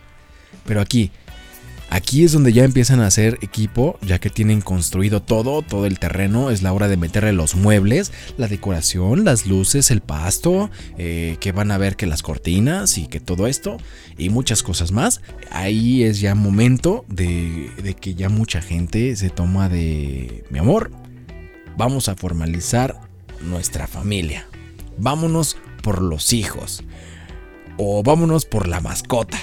Pero 0.66 0.80
aquí 0.80 1.12
Aquí 1.92 2.22
es 2.22 2.30
donde 2.30 2.52
ya 2.52 2.62
empiezan 2.62 3.00
a 3.00 3.08
hacer 3.08 3.38
equipo, 3.42 3.98
ya 4.00 4.20
que 4.20 4.30
tienen 4.30 4.60
construido 4.60 5.20
todo, 5.20 5.60
todo 5.62 5.86
el 5.86 5.98
terreno. 5.98 6.50
Es 6.50 6.62
la 6.62 6.72
hora 6.72 6.86
de 6.86 6.96
meterle 6.96 7.32
los 7.32 7.56
muebles, 7.56 8.12
la 8.36 8.46
decoración, 8.46 9.24
las 9.24 9.44
luces, 9.46 9.90
el 9.90 10.00
pasto, 10.00 10.70
eh, 10.98 11.36
que 11.40 11.50
van 11.50 11.72
a 11.72 11.78
ver 11.78 11.96
que 11.96 12.06
las 12.06 12.22
cortinas 12.22 12.96
y 12.96 13.08
que 13.08 13.18
todo 13.18 13.48
esto 13.48 13.76
y 14.16 14.28
muchas 14.28 14.62
cosas 14.62 14.92
más. 14.92 15.20
Ahí 15.50 16.04
es 16.04 16.20
ya 16.20 16.36
momento 16.36 17.04
de, 17.08 17.96
que 18.00 18.14
ya 18.14 18.28
mucha 18.28 18.62
gente 18.62 19.16
se 19.16 19.28
toma 19.28 19.68
de 19.68 20.44
mi 20.48 20.60
amor. 20.60 20.92
Vamos 21.76 22.08
a 22.08 22.14
formalizar 22.14 23.00
nuestra 23.40 23.88
familia. 23.88 24.46
Vámonos 24.96 25.56
por 25.82 26.02
los 26.02 26.32
hijos. 26.32 26.84
O 27.78 28.04
vámonos 28.04 28.44
por 28.44 28.68
la 28.68 28.80
mascota 28.80 29.38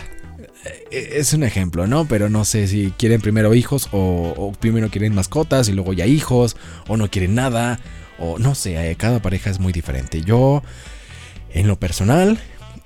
es 0.92 1.34
un 1.34 1.44
ejemplo, 1.44 1.88
¿no? 1.88 2.08
Pero 2.08 2.30
no 2.30 2.46
sé 2.46 2.68
si 2.68 2.92
quieren 2.98 3.22
primero 3.22 3.54
hijos 3.54 3.90
o, 3.92 4.54
primero 4.60 4.90
quieren 4.90 5.14
mascotas 5.14 5.70
y 5.70 5.74
luego 5.74 5.94
ya 5.94 6.06
hijos 6.06 6.56
o 6.88 6.98
no 6.98 7.10
quieren 7.10 7.36
nada 7.36 7.80
o 8.20 8.40
no 8.40 8.56
sé, 8.56 8.90
eh, 8.90 8.96
cada 8.96 9.22
pareja 9.22 9.50
es 9.50 9.60
muy 9.60 9.74
diferente. 9.74 10.22
Yo, 10.22 10.64
en 11.52 11.68
lo 11.68 11.80
personal, 11.80 12.40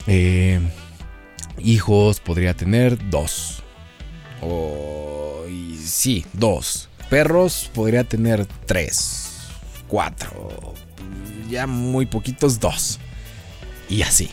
eh, 0.08 0.60
hijos 1.60 2.20
podría 2.20 2.54
tener 2.54 3.10
dos. 3.10 3.64
O 4.42 5.46
sí, 5.84 6.26
dos. 6.34 6.90
Perros 7.10 7.70
podría 7.74 8.04
tener 8.04 8.46
tres, 8.66 9.40
cuatro. 9.88 10.74
Ya 11.50 11.68
muy 11.68 12.06
poquitos, 12.06 12.60
dos. 12.60 13.00
Y 13.90 14.02
así. 14.02 14.32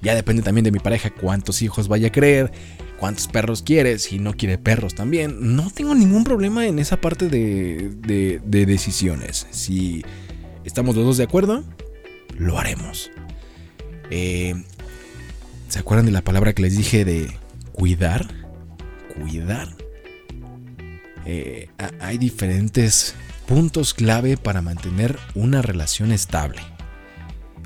Ya 0.00 0.14
depende 0.14 0.42
también 0.42 0.64
de 0.64 0.70
mi 0.70 0.78
pareja 0.78 1.10
cuántos 1.10 1.62
hijos 1.62 1.88
vaya 1.88 2.08
a 2.08 2.12
querer, 2.12 2.52
cuántos 2.98 3.28
perros 3.28 3.62
quiere, 3.62 3.98
si 3.98 4.18
no 4.18 4.34
quiere 4.34 4.58
perros 4.58 4.94
también. 4.94 5.56
No 5.56 5.70
tengo 5.70 5.94
ningún 5.94 6.24
problema 6.24 6.66
en 6.66 6.78
esa 6.78 7.00
parte 7.00 7.28
de, 7.28 7.90
de, 8.44 8.66
decisiones. 8.66 9.46
Si 9.50 10.04
estamos 10.64 10.96
los 10.96 11.04
dos 11.04 11.16
de 11.16 11.24
acuerdo, 11.24 11.64
lo 12.36 12.58
haremos. 12.58 13.10
Eh, 14.10 14.54
¿Se 15.68 15.78
acuerdan 15.78 16.06
de 16.06 16.12
la 16.12 16.22
palabra 16.22 16.52
que 16.52 16.62
les 16.62 16.76
dije 16.76 17.04
de 17.04 17.30
cuidar? 17.72 18.26
Cuidar. 19.14 19.68
Eh, 21.24 21.68
hay 22.00 22.16
diferentes 22.18 23.14
puntos 23.46 23.94
clave 23.94 24.36
para 24.36 24.62
mantener 24.62 25.18
una 25.34 25.62
relación 25.62 26.10
estable. 26.12 26.60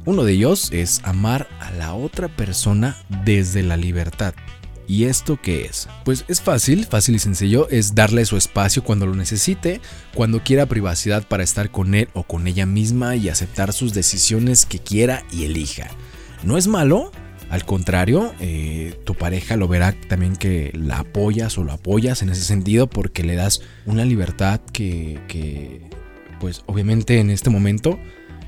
Uno 0.04 0.24
de 0.24 0.32
ellos 0.32 0.70
es 0.72 1.00
amar 1.04 1.48
a 1.60 1.70
la 1.70 1.94
otra 1.94 2.28
persona 2.28 2.96
desde 3.24 3.62
la 3.62 3.76
libertad. 3.76 4.34
¿Y 4.88 5.04
esto 5.04 5.38
qué 5.40 5.64
es? 5.64 5.88
Pues 6.04 6.24
es 6.28 6.40
fácil, 6.40 6.86
fácil 6.86 7.14
y 7.14 7.18
sencillo, 7.18 7.68
es 7.70 7.94
darle 7.94 8.24
su 8.24 8.36
espacio 8.36 8.82
cuando 8.82 9.06
lo 9.06 9.14
necesite, 9.14 9.80
cuando 10.14 10.42
quiera 10.42 10.66
privacidad 10.66 11.26
para 11.26 11.44
estar 11.44 11.70
con 11.70 11.94
él 11.94 12.08
o 12.14 12.24
con 12.24 12.46
ella 12.46 12.66
misma 12.66 13.16
y 13.16 13.28
aceptar 13.28 13.72
sus 13.72 13.94
decisiones 13.94 14.66
que 14.66 14.80
quiera 14.80 15.22
y 15.32 15.44
elija. 15.44 15.88
No 16.42 16.58
es 16.58 16.66
malo, 16.66 17.12
al 17.48 17.64
contrario, 17.64 18.34
eh, 18.40 18.98
tu 19.04 19.14
pareja 19.14 19.56
lo 19.56 19.68
verá 19.68 19.94
también 20.08 20.36
que 20.36 20.72
la 20.74 20.98
apoyas 20.98 21.56
o 21.58 21.64
lo 21.64 21.72
apoyas 21.72 22.22
en 22.22 22.30
ese 22.30 22.42
sentido 22.42 22.88
porque 22.88 23.22
le 23.22 23.36
das 23.36 23.62
una 23.86 24.04
libertad 24.04 24.60
que, 24.72 25.20
que 25.28 25.88
pues 26.40 26.64
obviamente 26.66 27.20
en 27.20 27.30
este 27.30 27.50
momento 27.50 28.00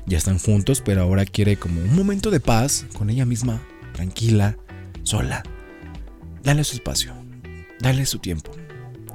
ya 0.05 0.17
están 0.17 0.37
juntos, 0.37 0.81
pero 0.83 1.01
ahora 1.01 1.25
quiere 1.25 1.55
como 1.55 1.81
un 1.81 1.95
momento 1.95 2.29
de 2.29 2.41
paz 2.41 2.85
con 2.93 3.09
ella 3.09 3.25
misma, 3.25 3.61
tranquila, 3.93 4.57
sola 5.03 5.43
Dale 6.45 6.63
su 6.63 6.75
espacio. 6.75 7.11
Dale 7.79 8.05
su 8.05 8.19
tiempo. 8.19 8.51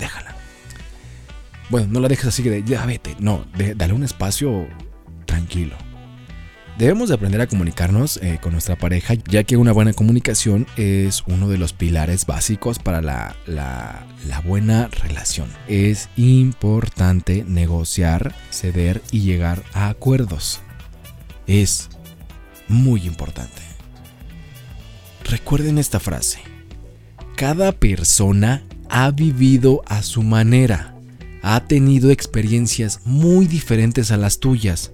Déjala. 0.00 0.34
Bueno, 1.70 1.86
no 1.88 2.00
la 2.00 2.08
dejes 2.08 2.26
así 2.26 2.42
de 2.42 2.64
ya 2.64 2.84
vete. 2.84 3.14
No, 3.20 3.46
dale 3.76 3.92
un 3.92 4.02
espacio 4.02 4.66
tranquilo. 5.26 5.76
Debemos 6.76 7.08
de 7.08 7.14
aprender 7.14 7.40
a 7.40 7.46
comunicarnos 7.46 8.16
eh, 8.16 8.38
con 8.42 8.52
nuestra 8.52 8.74
pareja, 8.74 9.14
ya 9.14 9.44
que 9.44 9.56
una 9.56 9.70
buena 9.70 9.92
comunicación 9.92 10.66
es 10.76 11.22
uno 11.26 11.48
de 11.48 11.58
los 11.58 11.72
pilares 11.72 12.26
básicos 12.26 12.78
para 12.78 13.00
la, 13.00 13.36
la 13.46 14.40
buena 14.44 14.88
relación. 14.88 15.52
Es 15.68 16.08
importante 16.16 17.44
negociar, 17.46 18.34
ceder 18.50 19.02
y 19.12 19.20
llegar 19.20 19.62
a 19.72 19.88
acuerdos. 19.88 20.62
Es 21.46 21.90
muy 22.66 23.06
importante. 23.06 23.62
Recuerden 25.24 25.78
esta 25.78 26.00
frase 26.00 26.49
cada 27.40 27.72
persona 27.72 28.62
ha 28.90 29.10
vivido 29.12 29.80
a 29.86 30.02
su 30.02 30.22
manera, 30.22 30.94
ha 31.40 31.64
tenido 31.64 32.10
experiencias 32.10 33.00
muy 33.06 33.46
diferentes 33.46 34.10
a 34.10 34.18
las 34.18 34.40
tuyas. 34.40 34.92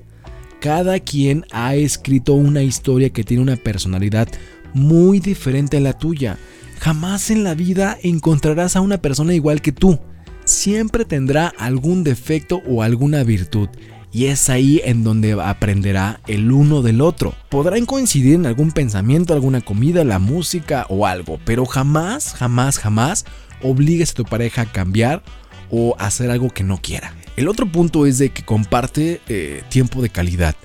Cada 0.61 1.01
quien 1.01 1.45
ha 1.51 1.75
escrito 1.75 2.35
una 2.35 2.63
historia 2.63 3.11
que 3.11 3.25
tiene 3.25 3.43
una 3.43 3.57
personalidad 3.57 4.29
muy 4.75 5.19
diferente 5.19 5.79
a 5.79 5.81
la 5.81 5.99
tuya. 5.99 6.39
Jamás 6.79 7.33
en 7.33 7.43
la 7.43 7.55
vida 7.55 7.99
encontrarás 8.05 8.77
a 8.77 8.81
una 8.81 8.99
persona 8.99 9.35
igual 9.35 9.61
que 9.61 9.73
tú. 9.73 9.99
Siempre 10.45 11.05
tendrá 11.05 11.49
algún 11.49 12.05
defecto 12.05 12.63
o 12.69 12.85
alguna 12.85 13.25
virtud 13.25 13.71
y 14.17 14.29
es 14.29 14.49
ahí 14.49 14.81
en 14.83 15.05
donde 15.05 15.33
aprenderá 15.33 16.23
el 16.27 16.51
uno 16.51 16.81
del 16.81 17.03
otro. 17.03 17.35
Podrán 17.51 17.85
coincidir 17.85 18.37
en 18.37 18.47
algún 18.47 18.73
pensamiento, 18.73 19.35
alguna 19.35 19.61
comida, 19.61 20.05
la 20.05 20.19
música 20.19 20.87
o 20.89 21.07
algo, 21.07 21.39
pero 21.45 21.67
jamás, 21.67 22.33
jamás, 22.33 22.79
jamás 22.79 23.27
obligues 23.61 24.13
a 24.13 24.15
tu 24.15 24.25
pareja 24.25 24.63
a 24.63 24.73
cambiar 24.73 25.23
o 25.69 25.97
hacer 25.99 26.31
algo 26.31 26.49
que 26.49 26.65
no 26.65 26.81
quiera. 26.81 27.15
El 27.37 27.47
otro 27.47 27.71
punto 27.71 28.07
es 28.07 28.17
de 28.17 28.31
que 28.31 28.43
comparte 28.43 29.21
eh, 29.29 29.63
tiempo 29.69 30.01
de 30.01 30.09
calidad. 30.09 30.57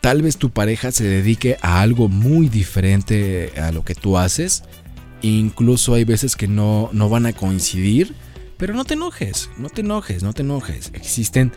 Tal 0.00 0.22
vez 0.22 0.36
tu 0.36 0.50
pareja 0.50 0.92
se 0.92 1.02
dedique 1.02 1.56
a 1.62 1.80
algo 1.80 2.08
muy 2.08 2.48
diferente 2.48 3.52
a 3.60 3.72
lo 3.72 3.82
que 3.84 3.96
tú 3.96 4.16
haces. 4.16 4.62
Incluso 5.22 5.94
hay 5.94 6.04
veces 6.04 6.36
que 6.36 6.46
no, 6.46 6.90
no 6.92 7.08
van 7.08 7.26
a 7.26 7.32
coincidir. 7.32 8.14
Pero 8.58 8.74
no 8.74 8.84
te 8.84 8.94
enojes, 8.94 9.50
no 9.58 9.70
te 9.70 9.80
enojes, 9.80 10.22
no 10.22 10.32
te 10.32 10.42
enojes. 10.42 10.92
Existen 10.94 11.52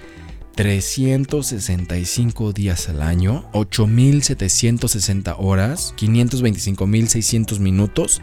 365 0.60 2.52
días 2.52 2.90
al 2.90 3.02
año, 3.02 3.50
8.760 3.54 5.38
horas, 5.40 5.94
525.600 5.98 7.60
minutos. 7.60 8.22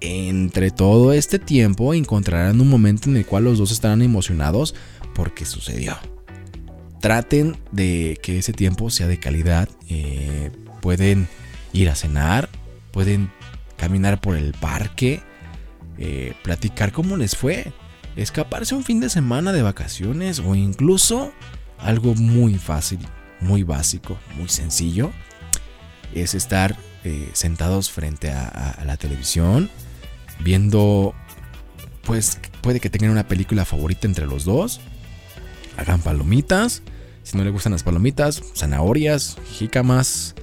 Entre 0.00 0.70
todo 0.70 1.12
este 1.12 1.38
tiempo 1.38 1.92
encontrarán 1.92 2.62
un 2.62 2.70
momento 2.70 3.10
en 3.10 3.18
el 3.18 3.26
cual 3.26 3.44
los 3.44 3.58
dos 3.58 3.70
estarán 3.70 4.00
emocionados 4.00 4.74
porque 5.14 5.44
sucedió. 5.44 5.98
Traten 7.02 7.58
de 7.70 8.18
que 8.22 8.38
ese 8.38 8.54
tiempo 8.54 8.88
sea 8.88 9.06
de 9.06 9.18
calidad. 9.18 9.68
Eh, 9.90 10.52
pueden 10.80 11.28
ir 11.74 11.90
a 11.90 11.94
cenar, 11.96 12.48
pueden 12.92 13.30
caminar 13.76 14.22
por 14.22 14.38
el 14.38 14.54
parque, 14.54 15.20
eh, 15.98 16.32
platicar 16.42 16.92
cómo 16.92 17.18
les 17.18 17.36
fue, 17.36 17.74
escaparse 18.16 18.74
un 18.74 18.84
fin 18.84 19.00
de 19.00 19.10
semana 19.10 19.52
de 19.52 19.60
vacaciones 19.60 20.38
o 20.38 20.54
incluso 20.54 21.30
algo 21.84 22.14
muy 22.14 22.54
fácil, 22.54 22.98
muy 23.40 23.62
básico, 23.62 24.18
muy 24.36 24.48
sencillo, 24.48 25.12
es 26.14 26.34
estar 26.34 26.76
eh, 27.04 27.28
sentados 27.34 27.90
frente 27.90 28.30
a, 28.30 28.82
la 28.84 28.96
televisión, 28.96 29.70
viendo, 30.40 31.14
pues 32.04 32.38
puede 32.62 32.80
que 32.80 32.90
tengan 32.90 33.10
una 33.10 33.28
película 33.28 33.64
favorita 33.64 34.06
entre 34.06 34.26
los 34.26 34.44
dos, 34.44 34.80
hagan 35.76 36.00
palomitas, 36.00 36.82
si 37.22 37.36
no 37.36 37.44
le 37.44 37.50
gustan 37.50 37.72
las 37.72 37.82
palomitas, 37.82 38.42
zanahorias, 38.54 39.36
jícamas, 39.52 40.34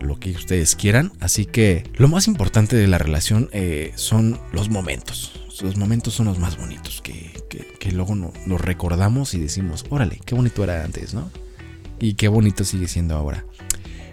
lo 0.00 0.18
que 0.18 0.30
ustedes 0.30 0.74
quieran. 0.74 1.12
Así 1.20 1.46
que 1.46 1.88
lo 1.94 2.08
más 2.08 2.26
importante 2.26 2.76
de 2.76 2.88
la 2.88 2.98
relación 2.98 3.48
eh, 3.52 3.92
son 3.96 4.40
los 4.52 4.68
momentos 4.68 5.41
los 5.60 5.76
momentos 5.76 6.14
son 6.14 6.26
los 6.26 6.38
más 6.38 6.56
bonitos, 6.56 7.02
que, 7.02 7.92
luego 7.92 8.14
no, 8.14 8.32
nos 8.46 8.60
recordamos 8.60 9.34
y 9.34 9.40
decimos, 9.40 9.84
órale, 9.90 10.20
qué 10.24 10.34
bonito 10.34 10.64
era 10.64 10.84
antes, 10.84 11.12
¿no? 11.12 11.30
Y 11.98 12.14
qué 12.14 12.28
bonito 12.28 12.64
sigue 12.64 12.88
siendo 12.88 13.14
ahora. 13.14 13.44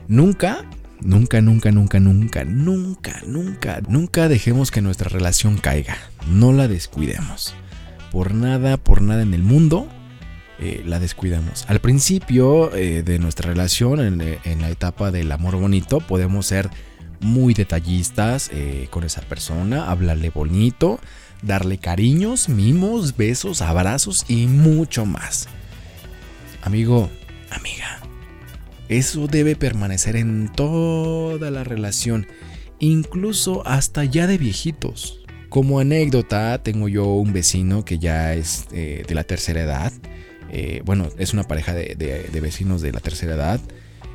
Nunca, 0.08 0.66
nunca, 1.02 1.42
nunca, 1.42 1.72
nunca, 1.72 2.00
nunca, 2.00 2.44
nunca, 2.44 3.22
nunca, 3.26 3.82
nunca 3.88 4.28
dejemos 4.28 4.72
que 4.72 4.82
nuestra 4.82 5.10
relación 5.10 5.58
caiga. 5.58 5.98
No 6.28 6.52
la 6.52 6.68
descuidemos. 6.68 7.56
Por 8.12 8.34
nada, 8.34 8.78
por 8.78 9.02
nada 9.02 9.22
en 9.22 9.34
el 9.34 9.44
mundo, 9.44 9.88
eh, 10.60 10.84
la 10.86 11.00
descuidamos. 11.00 11.66
Al 11.70 11.80
principio 11.80 12.76
eh, 12.76 13.02
de 13.02 13.18
nuestra 13.18 13.50
relación, 13.50 14.00
en, 14.00 14.62
la 14.62 14.70
etapa 14.70 15.10
del 15.10 15.32
amor 15.32 15.56
bonito, 15.56 16.00
podemos 16.00 16.48
ser 16.48 16.70
muy 17.22 17.54
detallistas 17.54 18.50
eh, 18.52 18.88
con 18.90 19.04
esa 19.04 19.22
persona, 19.22 19.90
hablarle 19.90 20.30
bonito, 20.32 21.00
darle 21.42 21.78
cariños, 21.78 22.50
mimos, 22.50 23.16
besos, 23.18 23.62
abrazos 23.62 24.26
y 24.28 24.48
mucho 24.48 25.06
más. 25.06 25.48
Amigo, 26.62 27.10
amiga, 27.52 28.00
eso 28.90 29.28
debe 29.28 29.56
permanecer 29.56 30.16
en 30.16 30.52
toda 30.52 31.52
la 31.52 31.64
relación, 31.64 32.28
incluso 32.80 33.66
hasta 33.66 34.04
ya 34.04 34.28
de 34.28 34.38
viejitos. 34.38 35.20
Como 35.50 35.80
anécdota, 35.80 36.62
tengo 36.62 36.88
yo 36.90 37.06
un 37.06 37.34
vecino 37.34 37.86
que 37.86 37.98
ya 37.98 38.34
es 38.34 38.68
eh, 38.72 39.04
de 39.08 39.16
la 39.16 39.24
tercera 39.24 39.62
edad. 39.62 39.94
Eh, 40.52 40.82
bueno, 40.86 41.10
es 41.18 41.34
una 41.34 41.44
pareja 41.44 41.74
de, 41.74 42.40
vecinos 42.42 42.82
de 42.82 42.92
la 42.92 43.00
tercera 43.00 43.36
edad. 43.36 43.62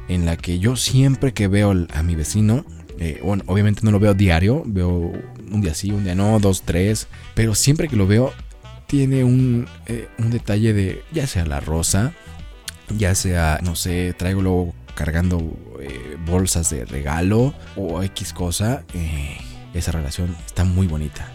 En 0.09 0.27
la 0.27 0.37
que 0.37 0.59
yo 0.59 0.77
siempre 0.77 1.33
que 1.33 1.49
veo 1.49 1.73
a 1.93 2.03
mi 2.03 2.15
vecino, 2.15 2.65
eh, 2.99 3.21
bueno, 3.23 3.45
obviamente 3.47 3.81
no 3.83 3.91
lo 3.91 4.01
veo 4.01 4.15
diario, 4.15 4.63
veo 4.67 5.13
un 5.51 5.61
día 5.61 5.75
sí, 5.75 5.91
un 5.91 6.05
día 6.05 6.15
no, 6.15 6.39
dos, 6.41 6.63
tres. 6.63 7.09
Pero 7.35 7.55
siempre 7.55 7.89
que 7.89 7.97
lo 7.97 8.07
veo, 8.07 8.33
tiene 8.87 9.25
un, 9.25 9.67
un 10.19 10.31
detalle 10.31 10.73
de 10.73 11.03
ya 11.13 11.27
sea 11.27 11.47
la 11.47 11.61
rosa, 11.61 12.13
ya 12.97 13.15
sea, 13.15 13.61
no 13.63 13.77
sé, 13.77 14.15
traigo 14.17 14.43
luego 14.43 14.75
cargando 14.95 15.57
bolsas 16.25 16.71
de 16.71 16.85
regalo 16.85 17.53
o 17.77 18.03
X 18.03 18.33
cosa 18.33 18.85
esa 19.75 19.93
relación 19.93 20.35
está 20.47 20.65
muy 20.65 20.87
bonita. 20.87 21.29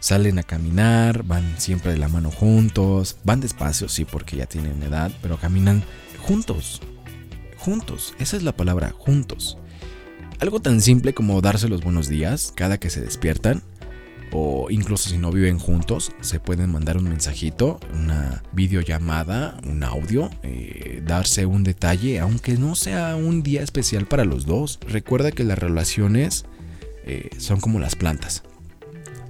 Salen 0.00 0.38
a 0.38 0.44
caminar, 0.44 1.24
van 1.24 1.58
siempre 1.58 1.92
de 1.92 1.98
la 1.98 2.08
mano 2.08 2.30
juntos, 2.30 3.16
van 3.24 3.40
despacio, 3.40 3.88
sí, 3.88 4.04
porque 4.04 4.36
ya 4.36 4.46
tienen 4.46 4.82
edad, 4.82 5.10
pero 5.20 5.36
caminan 5.36 5.82
juntos. 6.20 6.80
Juntos, 7.56 8.14
esa 8.20 8.36
es 8.36 8.44
la 8.44 8.52
palabra, 8.52 8.94
juntos. 8.96 9.58
Algo 10.40 10.60
tan 10.60 10.80
simple 10.80 11.14
como 11.14 11.40
darse 11.40 11.68
los 11.68 11.82
buenos 11.82 12.08
días 12.08 12.52
cada 12.54 12.78
que 12.78 12.90
se 12.90 13.00
despiertan, 13.00 13.62
o 14.30 14.70
incluso 14.70 15.10
si 15.10 15.18
no 15.18 15.32
viven 15.32 15.58
juntos, 15.58 16.12
se 16.20 16.38
pueden 16.38 16.70
mandar 16.70 16.96
un 16.96 17.08
mensajito, 17.08 17.80
una 17.92 18.44
videollamada, 18.52 19.58
un 19.66 19.82
audio, 19.82 20.30
eh, 20.44 21.02
darse 21.04 21.44
un 21.44 21.64
detalle, 21.64 22.20
aunque 22.20 22.52
no 22.56 22.76
sea 22.76 23.16
un 23.16 23.42
día 23.42 23.62
especial 23.62 24.06
para 24.06 24.24
los 24.24 24.46
dos. 24.46 24.78
Recuerda 24.86 25.32
que 25.32 25.42
las 25.42 25.58
relaciones 25.58 26.44
eh, 27.04 27.30
son 27.38 27.60
como 27.60 27.80
las 27.80 27.96
plantas. 27.96 28.44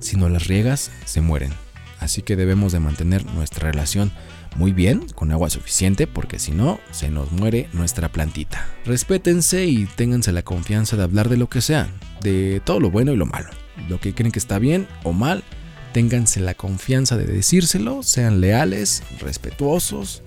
Si 0.00 0.16
no 0.16 0.28
las 0.28 0.46
riegas, 0.46 0.90
se 1.06 1.22
mueren. 1.22 1.52
Así 2.00 2.20
que 2.20 2.36
debemos 2.36 2.72
de 2.72 2.80
mantener 2.80 3.24
nuestra 3.24 3.70
relación 3.70 4.12
muy 4.58 4.72
bien, 4.72 5.06
con 5.14 5.30
agua 5.30 5.50
suficiente, 5.50 6.08
porque 6.08 6.40
si 6.40 6.50
no, 6.50 6.80
se 6.90 7.10
nos 7.10 7.30
muere 7.30 7.68
nuestra 7.72 8.10
plantita. 8.10 8.66
Respétense 8.84 9.66
y 9.66 9.86
ténganse 9.86 10.32
la 10.32 10.42
confianza 10.42 10.96
de 10.96 11.04
hablar 11.04 11.28
de 11.28 11.36
lo 11.36 11.48
que 11.48 11.60
sea, 11.60 11.88
de 12.22 12.60
todo 12.64 12.80
lo 12.80 12.90
bueno 12.90 13.12
y 13.12 13.16
lo 13.16 13.24
malo. 13.24 13.50
Lo 13.88 14.00
que 14.00 14.14
creen 14.14 14.32
que 14.32 14.40
está 14.40 14.58
bien 14.58 14.88
o 15.04 15.12
mal, 15.12 15.44
ténganse 15.92 16.40
la 16.40 16.54
confianza 16.54 17.16
de 17.16 17.26
decírselo, 17.26 18.02
sean 18.02 18.40
leales, 18.40 19.04
respetuosos 19.20 20.24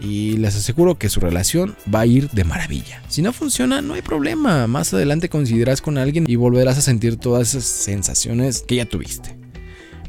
y 0.00 0.38
les 0.38 0.56
aseguro 0.56 0.96
que 0.96 1.10
su 1.10 1.20
relación 1.20 1.76
va 1.94 2.00
a 2.00 2.06
ir 2.06 2.30
de 2.30 2.44
maravilla. 2.44 3.02
Si 3.08 3.20
no 3.20 3.34
funciona, 3.34 3.82
no 3.82 3.92
hay 3.92 4.00
problema. 4.00 4.66
Más 4.68 4.94
adelante 4.94 5.28
coincidirás 5.28 5.82
con 5.82 5.98
alguien 5.98 6.24
y 6.26 6.36
volverás 6.36 6.78
a 6.78 6.82
sentir 6.82 7.18
todas 7.18 7.50
esas 7.50 7.64
sensaciones 7.64 8.64
que 8.66 8.76
ya 8.76 8.86
tuviste. 8.86 9.36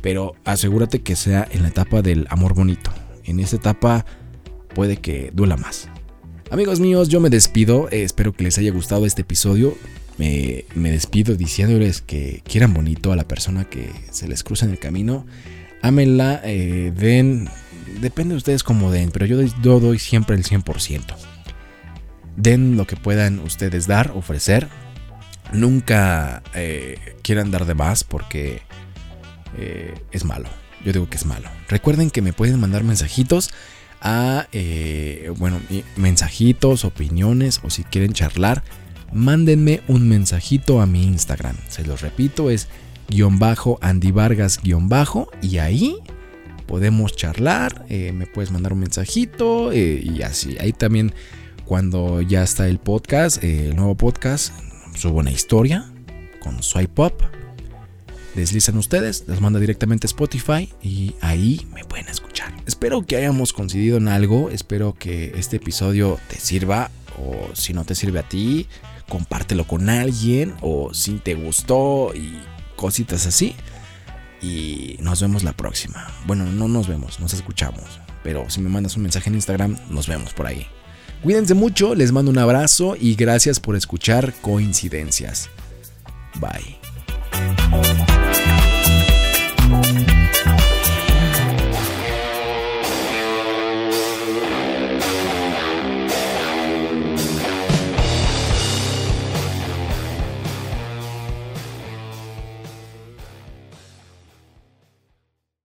Pero 0.02 0.36
asegúrate 0.46 1.02
que 1.02 1.18
sea 1.18 1.46
en 1.52 1.64
la 1.64 1.68
etapa 1.68 2.02
del 2.02 2.28
amor 2.30 2.54
bonito. 2.54 2.92
En 3.26 3.40
esa 3.40 3.58
etapa 3.58 4.06
puede 4.74 4.98
que 4.98 5.32
duela 5.34 5.58
más. 5.58 5.90
Amigos 6.52 6.82
míos, 6.82 7.08
yo 7.08 7.22
me 7.22 7.30
despido. 7.30 7.88
Eh, 7.92 8.04
espero 8.04 8.34
que 8.34 8.44
les 8.44 8.58
haya 8.58 8.72
gustado 8.72 9.06
este 9.06 9.22
episodio. 9.22 9.78
Me, 10.18 10.66
despido 10.76 11.36
diciéndoles 11.36 12.02
que 12.02 12.44
quieran 12.44 12.74
bonito 12.74 13.12
a 13.12 13.16
la 13.16 13.24
persona 13.24 13.64
que 13.66 13.90
se 14.12 14.28
les 14.28 14.44
cruza 14.44 14.66
en 14.66 14.72
el 14.72 14.78
camino. 14.78 15.26
Ámenla, 15.82 16.42
eh, 16.44 16.92
den 16.94 17.50
depende 18.02 18.34
de 18.34 18.38
ustedes 18.38 18.64
cómo 18.64 18.92
den, 18.92 19.12
pero 19.12 19.26
yo, 19.26 19.80
doy 19.80 19.98
siempre 19.98 20.36
el 20.36 20.44
100%. 20.44 21.16
Den 22.36 22.76
lo 22.76 22.86
que 22.86 22.98
puedan 22.98 23.40
ustedes 23.40 23.88
dar, 23.88 24.12
ofrecer. 24.14 24.68
Nunca 25.54 26.44
eh, 26.54 26.98
quieran 27.24 27.50
dar 27.50 27.66
de 27.66 27.76
más 27.76 28.04
porque 28.04 28.62
es 30.12 30.26
malo. 30.26 30.50
Yo 30.84 30.94
digo 30.94 31.10
que 31.10 31.18
es 31.18 31.26
malo. 31.26 31.50
Recuerden 31.68 32.10
que 32.10 32.22
me 32.22 32.34
pueden 32.34 32.60
mandar 32.60 32.84
mensajitos 32.84 33.52
a, 34.02 34.48
eh, 34.52 35.32
bueno, 35.38 35.60
mensajitos, 35.96 36.86
opiniones 36.86 37.60
o 37.64 37.70
si 37.70 37.84
quieren 37.84 38.14
charlar, 38.14 38.64
mándenme 39.14 39.82
un 39.88 40.10
mensajito 40.10 40.82
a 40.82 40.86
mi 40.86 41.04
Instagram. 41.04 41.56
Se 41.68 41.86
los 41.86 42.02
repito, 42.02 42.50
es 42.50 42.68
guion 43.10 43.40
bajo 43.40 43.78
Andy 43.82 44.12
Vargas 44.12 44.60
guion 44.64 44.90
bajo 44.90 45.30
y 45.42 45.58
ahí 45.60 45.98
podemos 46.66 47.16
charlar, 47.16 47.86
eh, 47.90 48.14
me 48.14 48.26
puedes 48.26 48.50
mandar 48.50 48.74
un 48.74 48.80
mensajito 48.80 49.72
eh, 49.72 50.02
y 50.02 50.22
así. 50.22 50.58
Ahí 50.60 50.72
también 50.72 51.14
cuando 51.66 52.22
ya 52.22 52.44
está 52.44 52.68
el 52.68 52.80
podcast, 52.80 53.44
el 53.44 53.76
nuevo 53.76 53.96
podcast, 53.96 54.54
subo 54.96 55.20
una 55.20 55.32
historia 55.32 55.92
con 56.40 56.64
Swipe 56.64 56.94
Pop. 56.94 57.22
Deslizan 58.36 58.78
ustedes, 58.78 59.26
les 59.28 59.42
manda 59.42 59.60
directamente 59.60 60.06
a 60.06 60.10
Spotify 60.10 60.72
y 60.82 61.16
ahí 61.22 61.68
me 61.74 61.84
pueden 61.84 62.08
escuchar. 62.08 62.54
Espero 62.66 63.06
que 63.06 63.18
hayamos 63.18 63.52
coincidido 63.52 63.98
en 63.98 64.08
algo, 64.08 64.50
espero 64.50 64.96
que 64.98 65.34
este 65.36 65.58
episodio 65.58 66.20
te 66.30 66.38
sirva 66.38 66.92
o 67.20 67.54
si 67.54 67.74
no 67.74 67.84
te 67.84 67.94
sirve 67.94 68.20
a 68.20 68.30
ti, 68.30 68.68
compártelo 69.10 69.68
con 69.68 69.90
alguien 69.90 70.54
o 70.62 70.94
si 70.94 71.16
te 71.16 71.36
gustó 71.36 72.14
y 72.16 72.40
cositas 72.76 73.26
así 73.26 73.56
y 74.42 74.98
nos 75.00 75.22
vemos 75.22 75.44
la 75.44 75.54
próxima. 75.54 76.08
Bueno, 76.26 76.46
no 76.46 76.68
nos 76.68 76.88
vemos, 76.88 77.20
nos 77.20 77.34
escuchamos. 77.34 78.00
Pero 78.24 78.50
si 78.50 78.62
me 78.62 78.70
mandas 78.70 78.96
un 78.98 79.04
mensaje 79.04 79.30
en 79.30 79.36
Instagram, 79.36 79.78
nos 79.90 80.08
vemos 80.08 80.34
por 80.34 80.48
ahí. 80.48 80.68
Cuídense 81.24 81.54
mucho, 81.54 81.96
les 81.96 82.12
mando 82.12 82.32
un 82.32 82.38
abrazo 82.40 82.96
y 83.00 83.16
gracias 83.16 83.60
por 83.60 83.76
escuchar 83.76 84.34
Coincidencias. 84.42 85.50
Bye. 86.40 86.80